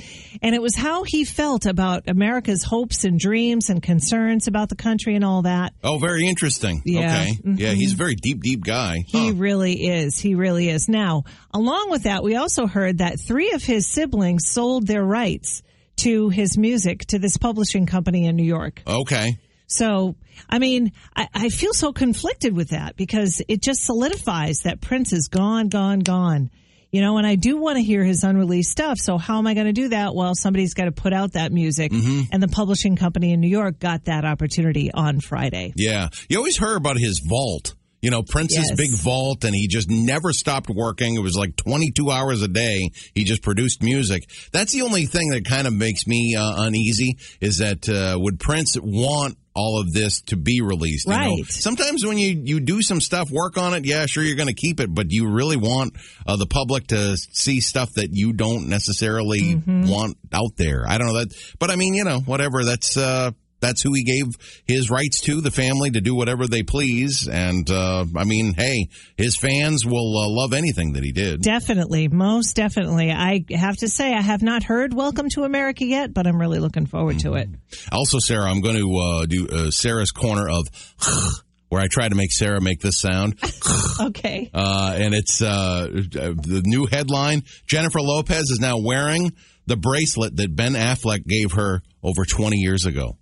and 0.43 0.55
it 0.55 0.63
was 0.63 0.75
how 0.77 1.05
he 1.05 1.25
felt 1.25 1.67
about 1.67 2.09
America's 2.09 2.63
hopes 2.65 3.05
and 3.05 3.19
dreams 3.19 3.69
and 3.69 3.83
concerns 3.83 4.49
about 4.49 4.71
the 4.71 4.77
country 4.77 5.15
and 5.15 5.25
all 5.25 5.43
that. 5.43 5.75
Oh, 5.85 5.99
very 5.99 6.27
interesting. 6.27 6.83
Yeah. 6.87 7.01
Okay. 7.23 7.39
Yeah, 7.45 7.73
he's 7.73 7.93
a 7.93 7.97
very 7.97 8.15
deep, 8.15 8.43
deep 8.43 8.65
guy. 8.65 8.97
He 9.07 9.29
Huh. 9.29 9.35
really 9.35 9.75
is. 9.89 10.19
He 10.19 10.35
really 10.35 10.69
is. 10.71 10.89
Now, 10.89 11.25
along 11.53 11.91
with 11.91 12.05
that, 12.05 12.23
we 12.23 12.37
also 12.37 12.67
heard 12.67 12.99
that 12.99 13.21
three 13.21 13.53
of 13.53 13.63
his 13.63 13.87
siblings 13.87 14.49
sold 14.49 14.87
their 14.87 15.05
rights 15.05 15.63
to 15.99 16.31
his 16.31 16.57
music 16.57 17.01
to 17.09 17.19
this 17.19 17.37
publishing 17.37 17.85
company 17.85 18.25
in 18.25 18.37
New 18.37 18.45
York. 18.45 18.83
Okay. 18.87 19.37
So, 19.71 20.17
I 20.49 20.59
mean, 20.59 20.91
I, 21.15 21.29
I 21.33 21.49
feel 21.49 21.73
so 21.73 21.93
conflicted 21.93 22.55
with 22.55 22.71
that 22.71 22.97
because 22.97 23.41
it 23.49 23.63
just 23.63 23.85
solidifies 23.85 24.63
that 24.65 24.81
Prince 24.81 25.13
is 25.13 25.29
gone, 25.29 25.69
gone, 25.69 26.01
gone. 26.01 26.51
You 26.91 27.01
know, 27.03 27.19
and 27.19 27.27
I 27.27 27.37
do 27.37 27.57
want 27.57 27.77
to 27.77 27.83
hear 27.85 28.03
his 28.03 28.25
unreleased 28.25 28.73
stuff. 28.73 28.99
So 28.99 29.17
how 29.17 29.39
am 29.39 29.47
I 29.47 29.55
going 29.55 29.67
to 29.69 29.73
do 29.73 29.91
that? 29.91 30.13
Well, 30.13 30.35
somebody's 30.35 30.75
got 30.75 30.87
to 30.87 30.93
put 30.93 31.13
out 31.13 31.35
that 31.35 31.53
music. 31.53 31.93
And 31.93 32.43
the 32.43 32.49
publishing 32.49 32.97
company 32.97 33.33
in 33.33 33.41
New 33.41 33.49
York 33.49 33.79
got 33.79 34.07
that 34.07 34.25
opportunity 34.25 34.91
on 34.93 35.21
Friday. 35.21 35.73
Yeah. 35.77 36.09
You 36.29 36.39
always 36.39 36.57
heard 36.57 36.77
about 36.77 36.99
his 36.99 37.21
vault. 37.21 37.77
You 38.03 38.11
know, 38.11 38.23
Prince's 38.25 38.67
Yes. 38.71 38.77
big 38.77 38.91
vault, 38.93 39.45
and 39.45 39.55
he 39.55 39.69
just 39.69 39.89
never 39.91 40.33
stopped 40.33 40.69
working. 40.71 41.15
It 41.15 41.21
was 41.23 41.37
like 41.37 41.55
22 41.55 42.11
hours 42.11 42.43
a 42.43 42.49
day. 42.49 42.91
He 43.15 43.23
just 43.25 43.43
produced 43.43 43.83
music. 43.85 44.29
That's 44.53 44.73
the 44.73 44.83
only 44.83 45.05
thing 45.07 45.29
that 45.31 45.45
kind 45.45 45.67
of 45.69 45.75
makes 45.75 46.07
me 46.09 46.35
uh, 46.35 46.63
uneasy 46.65 47.19
is 47.41 47.59
that 47.59 47.89
uh, 47.89 48.19
would 48.19 48.41
Prince 48.41 48.77
want 48.81 49.37
all 49.55 49.81
of 49.81 49.93
this 49.93 50.21
to 50.23 50.37
be 50.37 50.61
released? 50.61 51.07
You 51.07 51.13
know? 51.13 51.19
Right. 51.19 51.47
Sometimes 51.47 52.05
when 52.05 52.19
you, 52.19 52.43
you 52.45 52.61
do 52.61 52.83
some 52.83 53.01
stuff, 53.01 53.31
work 53.31 53.59
on 53.59 53.75
it, 53.75 53.85
yeah, 53.85 54.07
sure, 54.07 54.23
you're 54.23 54.37
going 54.37 54.49
to 54.49 54.55
keep 54.55 54.81
it, 54.81 54.95
but 54.95 55.11
you 55.11 55.29
really 55.29 55.57
want 55.57 55.95
uh, 56.27 56.37
the 56.37 56.47
public 56.47 56.89
to 56.89 57.17
see 57.17 57.61
stuff 57.61 57.93
that 57.95 58.11
you 58.13 58.33
don't 58.33 58.69
necessarily 58.69 59.61
want 59.67 60.17
out 60.33 60.57
there. 60.57 60.85
I 60.87 60.99
don't 60.99 61.09
know 61.09 61.19
that, 61.19 61.35
but 61.59 61.71
I 61.71 61.77
mean, 61.77 61.95
you 61.95 62.05
know, 62.05 62.21
whatever. 62.21 62.65
That's, 62.65 62.97
uh, 62.97 63.33
that's 63.61 63.83
who 63.83 63.93
he 63.95 64.05
gave 64.05 64.25
his 64.67 64.91
rights 64.91 65.21
to, 65.23 65.41
the 65.41 65.51
family, 65.51 65.91
to 65.91 66.01
do 66.01 66.15
whatever 66.15 66.47
they 66.47 66.63
please. 66.63 67.29
And, 67.29 67.69
uh, 67.71 68.05
I 68.17 68.25
mean, 68.25 68.55
hey, 68.55 68.89
his 69.17 69.37
fans 69.37 69.85
will 69.87 70.19
uh, 70.19 70.29
love 70.29 70.53
anything 70.53 70.95
that 70.95 71.05
he 71.05 71.13
did. 71.13 71.43
Definitely, 71.43 72.09
most 72.09 72.57
definitely. 72.57 73.11
I 73.13 73.45
have 73.51 73.77
to 73.79 73.89
say, 73.89 74.15
I 74.15 74.21
have 74.21 74.43
not 74.43 74.63
heard 74.63 74.95
Welcome 74.95 75.29
to 75.31 75.45
America 75.45 75.85
yet, 75.85 76.13
but 76.13 76.27
I'm 76.27 76.41
really 76.41 76.59
looking 76.59 76.87
forward 76.87 77.21
to 77.21 77.35
it. 77.35 77.49
Also, 77.93 78.19
Sarah, 78.19 78.51
I'm 78.51 78.61
going 78.61 78.77
to 78.77 78.97
uh, 78.97 79.27
do 79.27 79.49
uh, 79.49 79.71
Sarah's 79.71 80.11
corner 80.11 80.49
of 80.49 80.67
where 81.69 81.81
I 81.81 81.87
try 81.89 82.09
to 82.09 82.15
make 82.15 82.33
Sarah 82.33 82.61
make 82.61 82.81
this 82.81 82.99
sound. 82.99 83.39
Okay. 84.01 84.51
Uh, 84.55 84.95
and 84.97 85.15
it's 85.15 85.43
uh, 85.43 85.87
the 85.91 86.63
new 86.65 86.87
headline 86.87 87.43
Jennifer 87.67 88.01
Lopez 88.01 88.51
is 88.51 88.59
now 88.59 88.79
wearing 88.79 89.33
the 89.67 89.77
bracelet 89.77 90.37
that 90.37 90.57
Ben 90.57 90.73
Affleck 90.73 91.27
gave 91.27 91.53
her 91.53 91.83
over 92.03 92.25
20 92.25 92.57
years 92.57 92.87
ago. 92.87 93.19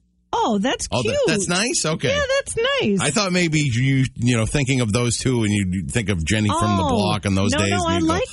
Oh, 0.51 0.59
that's 0.59 0.89
Oh, 0.91 1.03
cute. 1.03 1.15
that, 1.15 1.25
that's 1.27 1.49
nice. 1.49 1.85
Okay. 1.85 2.09
Yeah, 2.09 2.23
that's 2.39 2.57
nice. 2.81 3.01
I 3.01 3.11
thought 3.11 3.33
maybe 3.33 3.61
you, 3.61 4.05
you 4.17 4.37
know, 4.37 4.47
thinking 4.47 4.81
of 4.81 4.93
those 4.93 5.17
two 5.19 5.43
and 5.45 5.53
you 5.53 5.85
think 5.89 6.09
of 6.09 6.25
Jenny 6.25 6.49
from 6.49 6.77
the 6.77 6.83
Oh, 6.85 6.89
block 6.89 7.27
in 7.27 7.35
those 7.35 7.53
no, 7.53 7.59
days. 7.59 7.71
No, 7.71 7.85
I 7.87 8.01
go, 8.01 8.07
like. 8.07 8.29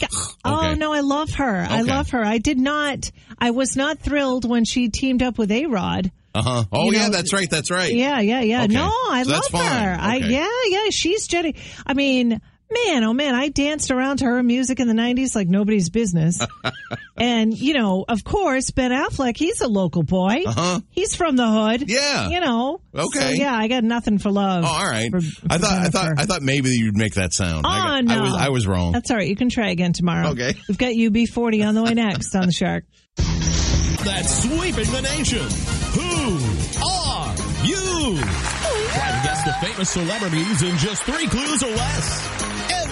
Oh 0.45 0.57
Okay. 0.69 0.75
no, 0.75 0.93
I 0.93 1.01
love 1.01 1.31
her. 1.35 1.65
I 1.69 1.81
love 1.81 2.11
her. 2.11 2.23
I 2.23 2.37
did 2.37 2.57
not. 2.57 3.11
I 3.39 3.51
was 3.51 3.75
not 3.75 3.99
thrilled 3.99 4.47
when 4.49 4.63
she 4.65 4.89
teamed 4.89 5.21
up 5.23 5.37
with 5.37 5.51
A 5.51 5.65
Rod. 5.65 6.11
Uh-huh. 6.33 6.65
Oh, 6.71 6.85
You 6.91 6.97
yeah, 6.97 7.05
know, 7.07 7.11
that's 7.11 7.31
right. 7.33 7.49
That's 7.49 7.71
right. 7.71 7.93
Yeah, 7.93 8.19
yeah, 8.19 8.41
yeah. 8.41 8.63
Okay. 8.63 8.73
No, 8.73 8.89
I 9.09 9.23
So 9.23 9.31
love 9.31 9.43
her. 9.53 9.97
I 9.99 10.17
yeah, 10.17 10.49
yeah. 10.67 10.85
She's 10.91 11.27
Jenny. 11.27 11.55
I 11.87 11.93
mean, 11.93 12.41
man, 12.71 13.03
oh 13.03 13.13
man, 13.13 13.35
I 13.35 13.49
danced 13.49 13.91
around 13.91 14.17
to 14.17 14.25
her 14.25 14.41
music 14.43 14.79
in 14.79 14.87
the 14.87 14.93
'90s 14.93 15.35
like 15.35 15.47
nobody's 15.47 15.89
business. 15.89 16.39
and 17.17 17.57
you 17.57 17.73
know, 17.73 18.05
of 18.07 18.23
course, 18.23 18.71
Ben 18.71 18.91
Affleck. 18.91 19.37
He's 19.37 19.61
a 19.61 19.67
local 19.67 20.03
boy. 20.03 20.43
Uh-huh. 20.45 20.79
He's 20.91 21.15
from 21.15 21.35
the 21.35 21.47
hood. 21.47 21.89
Yeah. 21.89 22.29
You 22.29 22.39
know. 22.39 22.81
Okay. 22.93 23.19
So, 23.19 23.29
yeah, 23.29 23.53
I 23.55 23.67
got 23.67 23.83
nothing 23.83 24.17
for 24.19 24.31
love. 24.31 24.63
Oh, 24.65 24.67
all 24.67 24.89
right. 24.89 25.11
for- 25.11 25.17
I 25.17 25.19
for 25.19 25.59
thought, 25.59 25.63
I 25.63 25.89
thought, 25.89 26.19
I 26.19 26.25
thought 26.25 26.41
maybe 26.41 26.69
you'd 26.71 26.97
make 26.97 27.13
that 27.15 27.33
sound. 27.33 27.65
I, 27.65 27.79
Oh, 27.79 27.83
got- 27.83 28.05
no. 28.05 28.15
I 28.15 28.21
was, 28.21 28.33
I 28.33 28.49
was 28.49 28.67
wrong. 28.67 28.91
That's 28.93 29.11
all 29.11 29.17
right. 29.17 29.27
You 29.27 29.35
can 29.35 29.49
try 29.49 29.69
again 29.69 29.93
tomorrow. 29.93 30.29
Okay. 30.29 30.53
We've 30.67 30.77
got 30.77 30.93
UB40 30.93 31.67
on 31.67 31.75
the 31.75 31.83
way 31.83 31.93
next 31.93 32.35
on 32.35 32.45
the 32.47 32.51
Shark. 32.51 32.85
that's 33.17 34.43
sweeping 34.43 34.91
the 34.91 35.01
nation. 35.01 35.47
Who 35.95 36.85
are 36.85 37.35
you? 37.65 38.17
Try 38.17 39.11
to 39.11 39.21
guess 39.23 39.43
the 39.45 39.53
famous 39.65 39.89
celebrities 39.89 40.61
in 40.61 40.77
just 40.77 41.03
three 41.03 41.27
clues 41.27 41.63
or 41.63 41.69
less. 41.71 42.44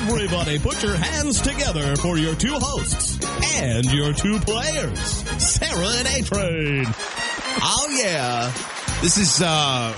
Everybody 0.05 0.59
put 0.59 0.83
your 0.83 0.97
hands 0.97 1.39
together 1.39 1.95
for 1.95 2.17
your 2.17 2.35
two 2.35 2.55
hosts 2.59 3.17
and 3.53 3.85
your 3.85 4.11
two 4.11 4.37
players, 4.39 4.99
Sarah 5.41 5.87
and 5.97 6.07
A-Train. 6.07 6.85
Oh 7.61 7.87
yeah. 7.89 8.51
This 9.01 9.17
is 9.17 9.41
uh 9.41 9.93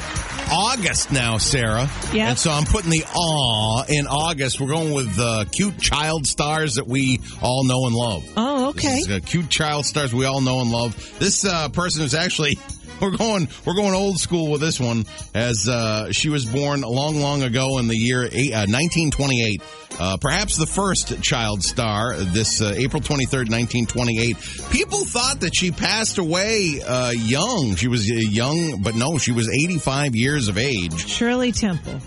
August 0.51 1.11
now, 1.11 1.39
Sarah. 1.39 1.89
Yeah. 2.13 2.29
And 2.29 2.37
so 2.37 2.51
I'm 2.51 2.65
putting 2.65 2.91
the 2.91 3.03
aw 3.15 3.83
in 3.85 4.05
August. 4.05 4.61
We're 4.61 4.67
going 4.67 4.93
with 4.93 5.17
uh, 5.19 5.45
cute 5.51 5.79
child 5.79 6.27
stars 6.27 6.75
that 6.75 6.85
we 6.85 7.19
all 7.41 7.63
know 7.63 7.87
and 7.87 7.95
love. 7.95 8.23
Oh, 8.37 8.69
okay. 8.69 8.97
This 8.97 9.07
is, 9.07 9.09
uh, 9.09 9.19
cute 9.25 9.49
child 9.49 9.87
stars 9.87 10.13
we 10.13 10.25
all 10.25 10.41
know 10.41 10.61
and 10.61 10.69
love. 10.71 11.17
This 11.17 11.45
uh, 11.45 11.69
person 11.69 12.03
is 12.03 12.13
actually 12.13 12.59
we're 13.01 13.15
going 13.17 13.47
we're 13.65 13.75
going 13.75 13.93
old 13.93 14.19
school 14.19 14.51
with 14.51 14.61
this 14.61 14.79
one 14.79 15.05
as 15.33 15.67
uh, 15.67 16.11
she 16.11 16.29
was 16.29 16.45
born 16.45 16.81
long 16.81 17.19
long 17.19 17.43
ago 17.43 17.77
in 17.77 17.87
the 17.87 17.95
year 17.95 18.23
eight, 18.31 18.53
uh, 18.53 18.65
1928. 18.67 19.61
Uh, 19.97 20.17
perhaps 20.17 20.57
the 20.57 20.65
first 20.65 21.21
child 21.21 21.63
star, 21.63 22.15
this 22.15 22.61
uh, 22.61 22.73
April 22.75 23.01
23rd, 23.01 23.49
1928. 23.49 24.37
People 24.69 25.05
thought 25.05 25.39
that 25.39 25.55
she 25.55 25.71
passed 25.71 26.17
away 26.17 26.81
uh, 26.85 27.11
young. 27.11 27.75
She 27.75 27.87
was 27.87 28.09
uh, 28.09 28.13
young, 28.13 28.81
but 28.81 28.95
no, 28.95 29.17
she 29.17 29.31
was 29.31 29.49
85 29.49 30.15
years 30.15 30.49
of 30.49 30.57
age. 30.57 31.07
Shirley 31.07 31.53
Temple. 31.53 31.99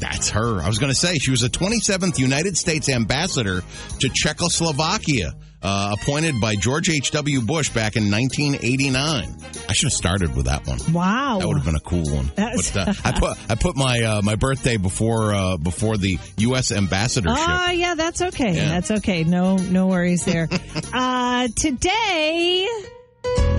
That's 0.00 0.30
her. 0.30 0.60
I 0.60 0.66
was 0.66 0.78
going 0.78 0.90
to 0.90 0.98
say 0.98 1.18
she 1.18 1.30
was 1.30 1.42
a 1.42 1.50
27th 1.50 2.18
United 2.18 2.56
States 2.56 2.88
ambassador 2.88 3.62
to 4.00 4.08
Czechoslovakia, 4.08 5.34
uh, 5.62 5.96
appointed 6.00 6.40
by 6.40 6.54
George 6.56 6.88
H.W. 6.88 7.42
Bush 7.42 7.68
back 7.70 7.96
in 7.96 8.10
1989. 8.10 9.36
I 9.68 9.72
should 9.72 9.86
have 9.86 9.92
started 9.92 10.34
with 10.34 10.46
that 10.46 10.66
one. 10.66 10.78
Wow. 10.92 11.38
That 11.38 11.48
would 11.48 11.56
have 11.56 11.66
been 11.66 11.76
a 11.76 11.80
cool 11.80 12.04
one. 12.04 12.30
But, 12.34 12.76
uh, 12.76 12.92
I 13.04 13.12
put 13.12 13.38
I 13.50 13.54
put 13.54 13.76
my 13.76 14.00
uh, 14.02 14.22
my 14.22 14.36
birthday 14.36 14.76
before 14.76 15.34
uh, 15.34 15.56
before 15.56 15.96
the 15.96 16.18
U.S. 16.38 16.72
ambassadorship. 16.72 17.44
Ah, 17.46 17.70
yeah, 17.70 17.94
that's 17.94 18.22
okay. 18.22 18.54
Yeah. 18.54 18.68
That's 18.68 18.90
okay. 18.90 19.24
No, 19.24 19.56
no 19.56 19.86
worries 19.86 20.24
there. 20.24 20.48
uh, 20.92 21.48
today, 21.54 22.66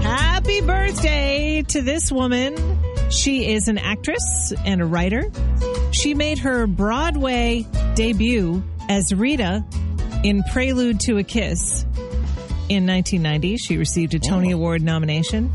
happy 0.02 0.62
birthday 0.62 1.64
to 1.68 1.82
this 1.82 2.12
woman. 2.12 2.56
She 3.10 3.54
is 3.54 3.68
an 3.68 3.78
actress 3.78 4.54
and 4.66 4.82
a 4.82 4.86
writer. 4.86 5.30
She 5.92 6.14
made 6.14 6.40
her 6.40 6.66
Broadway 6.66 7.66
debut 7.96 8.64
as 8.90 9.14
Rita 9.14 9.66
in 10.24 10.44
Prelude 10.52 11.00
to 11.02 11.18
a 11.18 11.24
Kiss 11.24 11.84
in 12.70 12.86
1990. 12.88 13.58
She 13.58 13.78
received 13.78 14.14
a 14.14 14.20
Tony 14.20 14.54
Oh. 14.54 14.58
Award 14.58 14.82
nomination. 14.82 15.52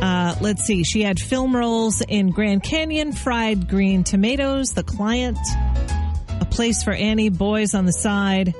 Uh, 0.00 0.34
let's 0.40 0.64
see. 0.64 0.84
She 0.84 1.02
had 1.02 1.18
film 1.18 1.56
roles 1.56 2.00
in 2.02 2.30
Grand 2.30 2.62
Canyon, 2.62 3.12
Fried 3.12 3.68
Green 3.68 4.04
Tomatoes, 4.04 4.72
The 4.72 4.82
Client, 4.82 5.38
A 6.40 6.44
Place 6.50 6.82
for 6.82 6.92
Annie, 6.92 7.30
Boys 7.30 7.74
on 7.74 7.86
the 7.86 7.92
Side. 7.92 8.54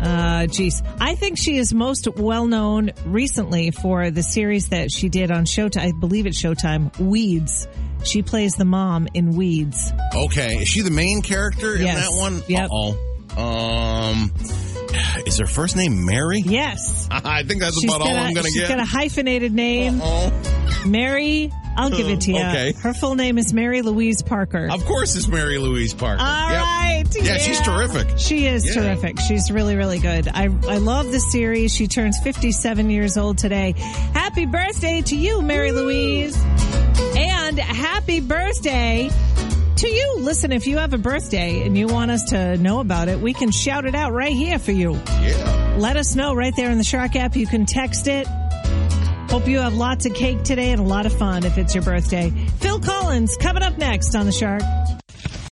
Uh, 0.00 0.46
geez. 0.46 0.82
I 1.00 1.14
think 1.16 1.38
she 1.38 1.56
is 1.56 1.74
most 1.74 2.06
well 2.16 2.46
known 2.46 2.90
recently 3.06 3.70
for 3.72 4.10
the 4.10 4.22
series 4.22 4.68
that 4.68 4.92
she 4.92 5.08
did 5.08 5.30
on 5.32 5.44
Showtime. 5.44 5.80
I 5.80 5.92
believe 5.98 6.26
it's 6.26 6.40
Showtime, 6.40 6.96
Weeds. 7.00 7.66
She 8.04 8.22
plays 8.22 8.52
the 8.54 8.64
mom 8.64 9.08
in 9.14 9.34
Weeds. 9.34 9.92
Okay, 10.14 10.58
is 10.58 10.68
she 10.68 10.82
the 10.82 10.90
main 10.92 11.20
character 11.22 11.74
in 11.74 11.82
Yes. 11.82 12.08
that 12.08 12.16
one? 12.16 12.42
Yeah. 12.46 12.66
Uh-oh. 12.66 12.96
Um, 13.38 14.32
is 15.26 15.38
her 15.38 15.46
first 15.46 15.76
name 15.76 16.04
Mary? 16.04 16.40
Yes. 16.44 17.06
I 17.10 17.42
think 17.44 17.60
that's 17.60 17.80
She's 17.80 17.84
about 17.84 18.00
all 18.02 18.08
I'm 18.14 18.34
going 18.34 18.44
to 18.46 18.50
she's 18.50 18.60
get. 18.60 18.68
got 18.68 18.80
a 18.80 18.84
hyphenated 18.84 19.52
name. 19.52 20.00
oh, 20.02 20.32
Mary, 20.86 21.52
I'll 21.76 21.90
give 21.90 22.08
it 22.08 22.22
to 22.22 22.32
you. 22.32 22.38
Okay. 22.38 22.72
Her 22.72 22.92
full 22.94 23.14
name 23.14 23.38
is 23.38 23.52
Mary 23.52 23.82
Louise 23.82 24.22
Parker. 24.22 24.68
of 24.70 24.84
course, 24.84 25.14
it's 25.16 25.28
Mary 25.28 25.58
Louise 25.58 25.94
Parker. 25.94 26.20
All 26.22 26.50
Yep. 26.50 26.62
right. 26.62 27.04
Yeah, 27.20 27.38
she's 27.38 27.60
terrific. 27.60 28.18
She 28.18 28.46
is 28.46 28.66
Yeah. 28.66 28.74
terrific. 28.82 29.20
She's 29.20 29.50
really, 29.50 29.76
really 29.76 29.98
good. 29.98 30.28
I, 30.28 30.44
I 30.44 30.78
love 30.78 31.10
the 31.12 31.20
series. 31.20 31.72
She 31.74 31.86
turns 31.88 32.18
57 32.20 32.90
years 32.90 33.16
old 33.16 33.38
today. 33.38 33.74
Happy 34.14 34.46
birthday 34.46 35.02
to 35.02 35.16
you, 35.16 35.42
Mary 35.42 35.72
Louise. 35.72 36.36
And 37.16 37.58
happy 37.58 38.20
birthday 38.20 39.10
to 39.78 39.88
you. 39.88 40.16
Listen, 40.20 40.52
if 40.52 40.66
you 40.66 40.78
have 40.78 40.92
a 40.92 40.98
birthday 40.98 41.62
and 41.62 41.76
you 41.76 41.86
want 41.86 42.10
us 42.10 42.24
to 42.30 42.56
know 42.56 42.80
about 42.80 43.08
it, 43.08 43.20
we 43.20 43.32
can 43.32 43.50
shout 43.50 43.86
it 43.86 43.94
out 43.94 44.12
right 44.12 44.34
here 44.34 44.58
for 44.58 44.72
you. 44.72 44.92
Yeah. 44.92 45.76
Let 45.78 45.96
us 45.96 46.14
know 46.14 46.34
right 46.34 46.52
there 46.56 46.70
in 46.70 46.78
the 46.78 46.84
Shark 46.84 47.16
app. 47.16 47.36
You 47.36 47.46
can 47.46 47.66
text 47.66 48.06
it 48.06 48.26
Hope 49.28 49.46
you 49.46 49.58
have 49.58 49.74
lots 49.74 50.06
of 50.06 50.14
cake 50.14 50.42
today 50.42 50.70
and 50.72 50.80
a 50.80 50.84
lot 50.84 51.04
of 51.04 51.12
fun 51.12 51.44
if 51.44 51.58
it's 51.58 51.74
your 51.74 51.84
birthday. 51.84 52.30
Phil 52.60 52.80
Collins 52.80 53.36
coming 53.36 53.62
up 53.62 53.76
next 53.76 54.14
on 54.14 54.24
the 54.24 54.32
Shark 54.32 54.62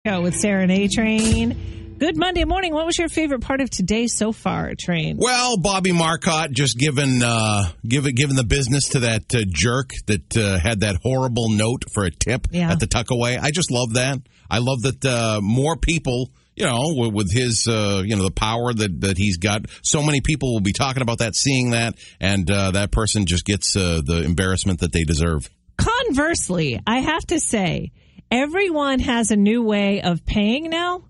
Show 0.07 0.23
with 0.23 0.37
Sarah 0.37 0.63
and 0.63 0.71
A 0.71 0.87
Train. 0.87 1.84
Good 2.05 2.19
Monday 2.19 2.45
morning. 2.45 2.75
What 2.75 2.85
was 2.85 2.99
your 2.99 3.09
favorite 3.09 3.41
part 3.41 3.63
of 3.63 3.71
today 3.71 4.09
so 4.09 4.31
far, 4.31 4.75
Train? 4.79 5.17
Well, 5.19 5.57
Bobby 5.57 5.91
Marcotte 5.91 6.51
just 6.53 6.77
given 6.77 7.23
uh, 7.23 7.71
given 7.89 8.37
the 8.37 8.45
business 8.47 8.91
to 8.91 9.01
that 9.01 9.35
uh, 9.35 9.39
jerk 9.49 9.89
that 10.05 10.37
uh, 10.37 10.59
had 10.59 10.81
that 10.81 10.97
horrible 11.03 11.49
note 11.49 11.85
for 11.95 12.05
a 12.05 12.11
tip 12.11 12.49
Yeah. 12.51 12.71
at 12.71 12.79
the 12.79 12.87
tuckaway. 12.87 13.39
I 13.41 13.51
just 13.53 13.71
love 13.71 13.95
that. 13.95 14.19
I 14.51 14.59
love 14.59 14.83
that 14.83 15.03
uh, 15.03 15.41
more 15.43 15.79
people, 15.79 16.29
you 16.55 16.67
know, 16.67 16.93
with, 16.95 17.15
with 17.15 17.33
his 17.33 17.67
uh, 17.67 18.03
you 18.05 18.17
know 18.17 18.25
the 18.25 18.31
power 18.31 18.75
that 18.75 19.01
that 19.01 19.17
he's 19.17 19.39
got, 19.39 19.65
so 19.83 20.03
many 20.03 20.21
people 20.21 20.53
will 20.53 20.61
be 20.61 20.75
talking 20.75 21.01
about 21.01 21.21
that, 21.21 21.35
seeing 21.35 21.71
that, 21.71 21.95
and 22.21 22.51
uh, 22.51 22.73
that 22.73 22.91
person 22.91 23.25
just 23.25 23.47
gets 23.47 23.77
uh, 23.77 24.03
the 24.05 24.25
embarrassment 24.25 24.81
that 24.81 24.93
they 24.93 25.05
deserve. 25.05 25.49
Conversely, 25.79 26.79
I 26.87 26.99
have 26.99 27.25
to 27.29 27.41
say, 27.41 27.93
everyone 28.31 28.99
has 28.99 29.31
a 29.31 29.37
new 29.37 29.63
way 29.63 30.03
of 30.03 30.27
paying 30.27 30.69
now. 30.69 31.05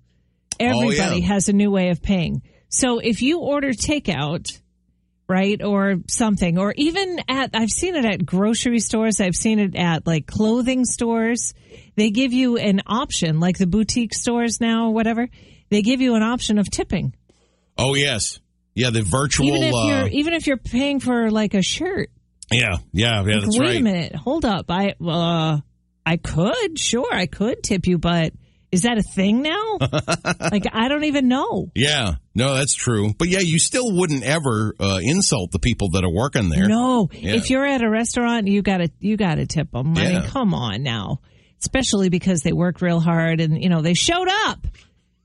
Everybody 0.61 0.99
Oh, 1.01 1.15
yeah. 1.17 1.27
has 1.27 1.49
a 1.49 1.53
new 1.53 1.71
way 1.71 1.89
of 1.91 2.03
paying. 2.03 2.43
So 2.69 2.99
if 2.99 3.23
you 3.23 3.41
order 3.41 3.71
takeout, 3.71 4.61
right, 5.29 5.63
or 5.63 5.97
something, 6.09 6.59
or 6.59 6.73
even 6.77 7.21
at, 7.29 7.51
I've 7.55 7.71
seen 7.71 7.95
it 7.95 8.05
at 8.05 8.25
grocery 8.27 8.81
stores, 8.81 9.21
I've 9.21 9.37
seen 9.37 9.59
it 9.59 9.75
at 9.77 10.07
like 10.07 10.27
clothing 10.27 10.85
stores, 10.85 11.55
they 11.97 12.11
give 12.11 12.33
you 12.33 12.57
an 12.57 12.83
option, 12.87 13.41
like 13.41 13.59
the 13.59 13.67
boutique 13.67 14.15
stores 14.15 14.61
now, 14.61 14.89
or 14.89 14.93
whatever, 14.95 15.29
they 15.71 15.83
give 15.83 16.01
you 16.01 16.15
an 16.15 16.23
option 16.23 16.59
of 16.59 16.71
tipping. 16.71 17.15
Oh 17.79 17.95
yes, 17.95 18.41
yeah, 18.75 18.91
the 18.91 19.03
virtual. 19.03 19.47
Even 19.47 19.63
if 19.63 19.75
uh, 19.75 19.87
you're, 19.87 20.07
even 20.09 20.33
if 20.35 20.47
you're 20.47 20.57
paying 20.57 21.01
for 21.01 21.31
like 21.31 21.55
a 21.55 21.63
shirt. 21.63 22.11
yeah, 22.51 22.79
yeah, 22.93 23.25
yeah. 23.25 23.41
That's 23.41 23.59
Wait 23.59 23.67
right. 23.67 23.77
a 23.79 23.83
minute. 23.83 24.15
Hold 24.17 24.45
up. 24.45 24.67
I 24.71 24.95
uh 25.05 25.59
I 26.07 26.17
could, 26.19 26.79
sure, 26.79 27.09
I 27.13 27.27
could 27.27 27.63
tip 27.63 27.87
you, 27.87 27.97
but 27.99 28.35
is 28.75 28.83
that 28.83 28.99
a 28.99 29.03
thing 29.03 29.41
now? 29.43 29.79
like 30.53 30.65
I 30.73 30.89
don't 30.89 31.05
even 31.05 31.29
know. 31.29 31.71
Yeah, 31.75 32.15
no, 32.35 32.55
that's 32.55 32.75
true. 32.75 33.15
But 33.17 33.29
yeah, 33.29 33.39
you 33.39 33.59
still 33.59 33.97
wouldn't 33.97 34.25
ever 34.25 34.75
uh, 34.81 34.99
insult 35.01 35.53
the 35.53 35.61
people 35.61 35.91
that 35.91 36.05
are 36.05 36.13
working 36.13 36.49
there. 36.49 36.67
No. 36.69 37.09
Yeah. 37.13 37.35
If 37.35 37.51
you're 37.51 37.65
at 37.65 37.83
a 37.83 37.89
restaurant, 37.89 38.49
you 38.49 38.63
got 38.63 38.79
to 38.79 38.91
you 38.99 39.17
got 39.17 39.37
to 39.37 39.47
tip 39.47 39.71
them. 39.71 39.97
I 39.97 40.09
mean, 40.09 40.23
come 40.25 40.53
on 40.53 40.83
now. 40.83 41.21
Especially 41.61 42.11
because 42.11 42.41
they 42.43 42.53
worked 42.53 42.83
real 42.83 43.01
hard 43.01 43.41
and 43.41 43.63
you 43.63 43.71
know, 43.71 43.81
they 43.81 43.95
showed 43.95 44.29
up. 44.29 44.67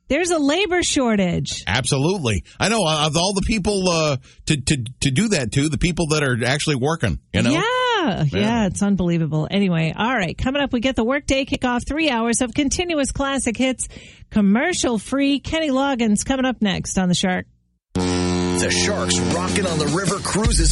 There's 0.08 0.32
a 0.32 0.40
labor 0.40 0.82
shortage. 0.82 1.64
Absolutely, 1.68 2.44
I 2.60 2.70
know. 2.70 2.88
Of 2.88 3.18
all 3.18 3.34
the 3.34 3.44
people 3.46 3.90
uh, 3.90 4.18
to 4.46 4.58
to 4.58 4.84
to 5.02 5.12
do 5.12 5.30
that 5.30 5.52
to, 5.54 5.70
the 5.70 5.78
people 5.78 6.08
that 6.08 6.24
are 6.24 6.38
actually 6.46 6.78
working, 6.78 7.20
you 7.34 7.44
know. 7.44 7.52
Yeah, 8.00 8.24
yeah, 8.32 8.66
it's 8.68 8.82
unbelievable. 8.82 9.48
Anyway, 9.50 9.94
all 9.96 10.16
right, 10.16 10.38
coming 10.38 10.62
up, 10.62 10.72
we 10.74 10.80
get 10.80 10.96
the 10.96 11.04
workday 11.04 11.46
kickoff, 11.46 11.88
three 11.88 12.10
hours 12.10 12.42
of 12.42 12.54
continuous 12.54 13.12
classic 13.12 13.58
hits, 13.58 13.88
commercial 14.30 14.98
free. 14.98 15.40
Kenny 15.40 15.70
Loggins 15.70 16.26
coming 16.26 16.46
up 16.46 16.62
next 16.62 16.98
on 16.98 17.10
the 17.10 17.16
Shark. 17.16 17.46
The 17.94 18.70
Sharks 18.72 19.18
rocking 19.34 19.66
on 19.66 19.80
the 19.80 19.88
river 19.88 20.18
cruises 20.20 20.68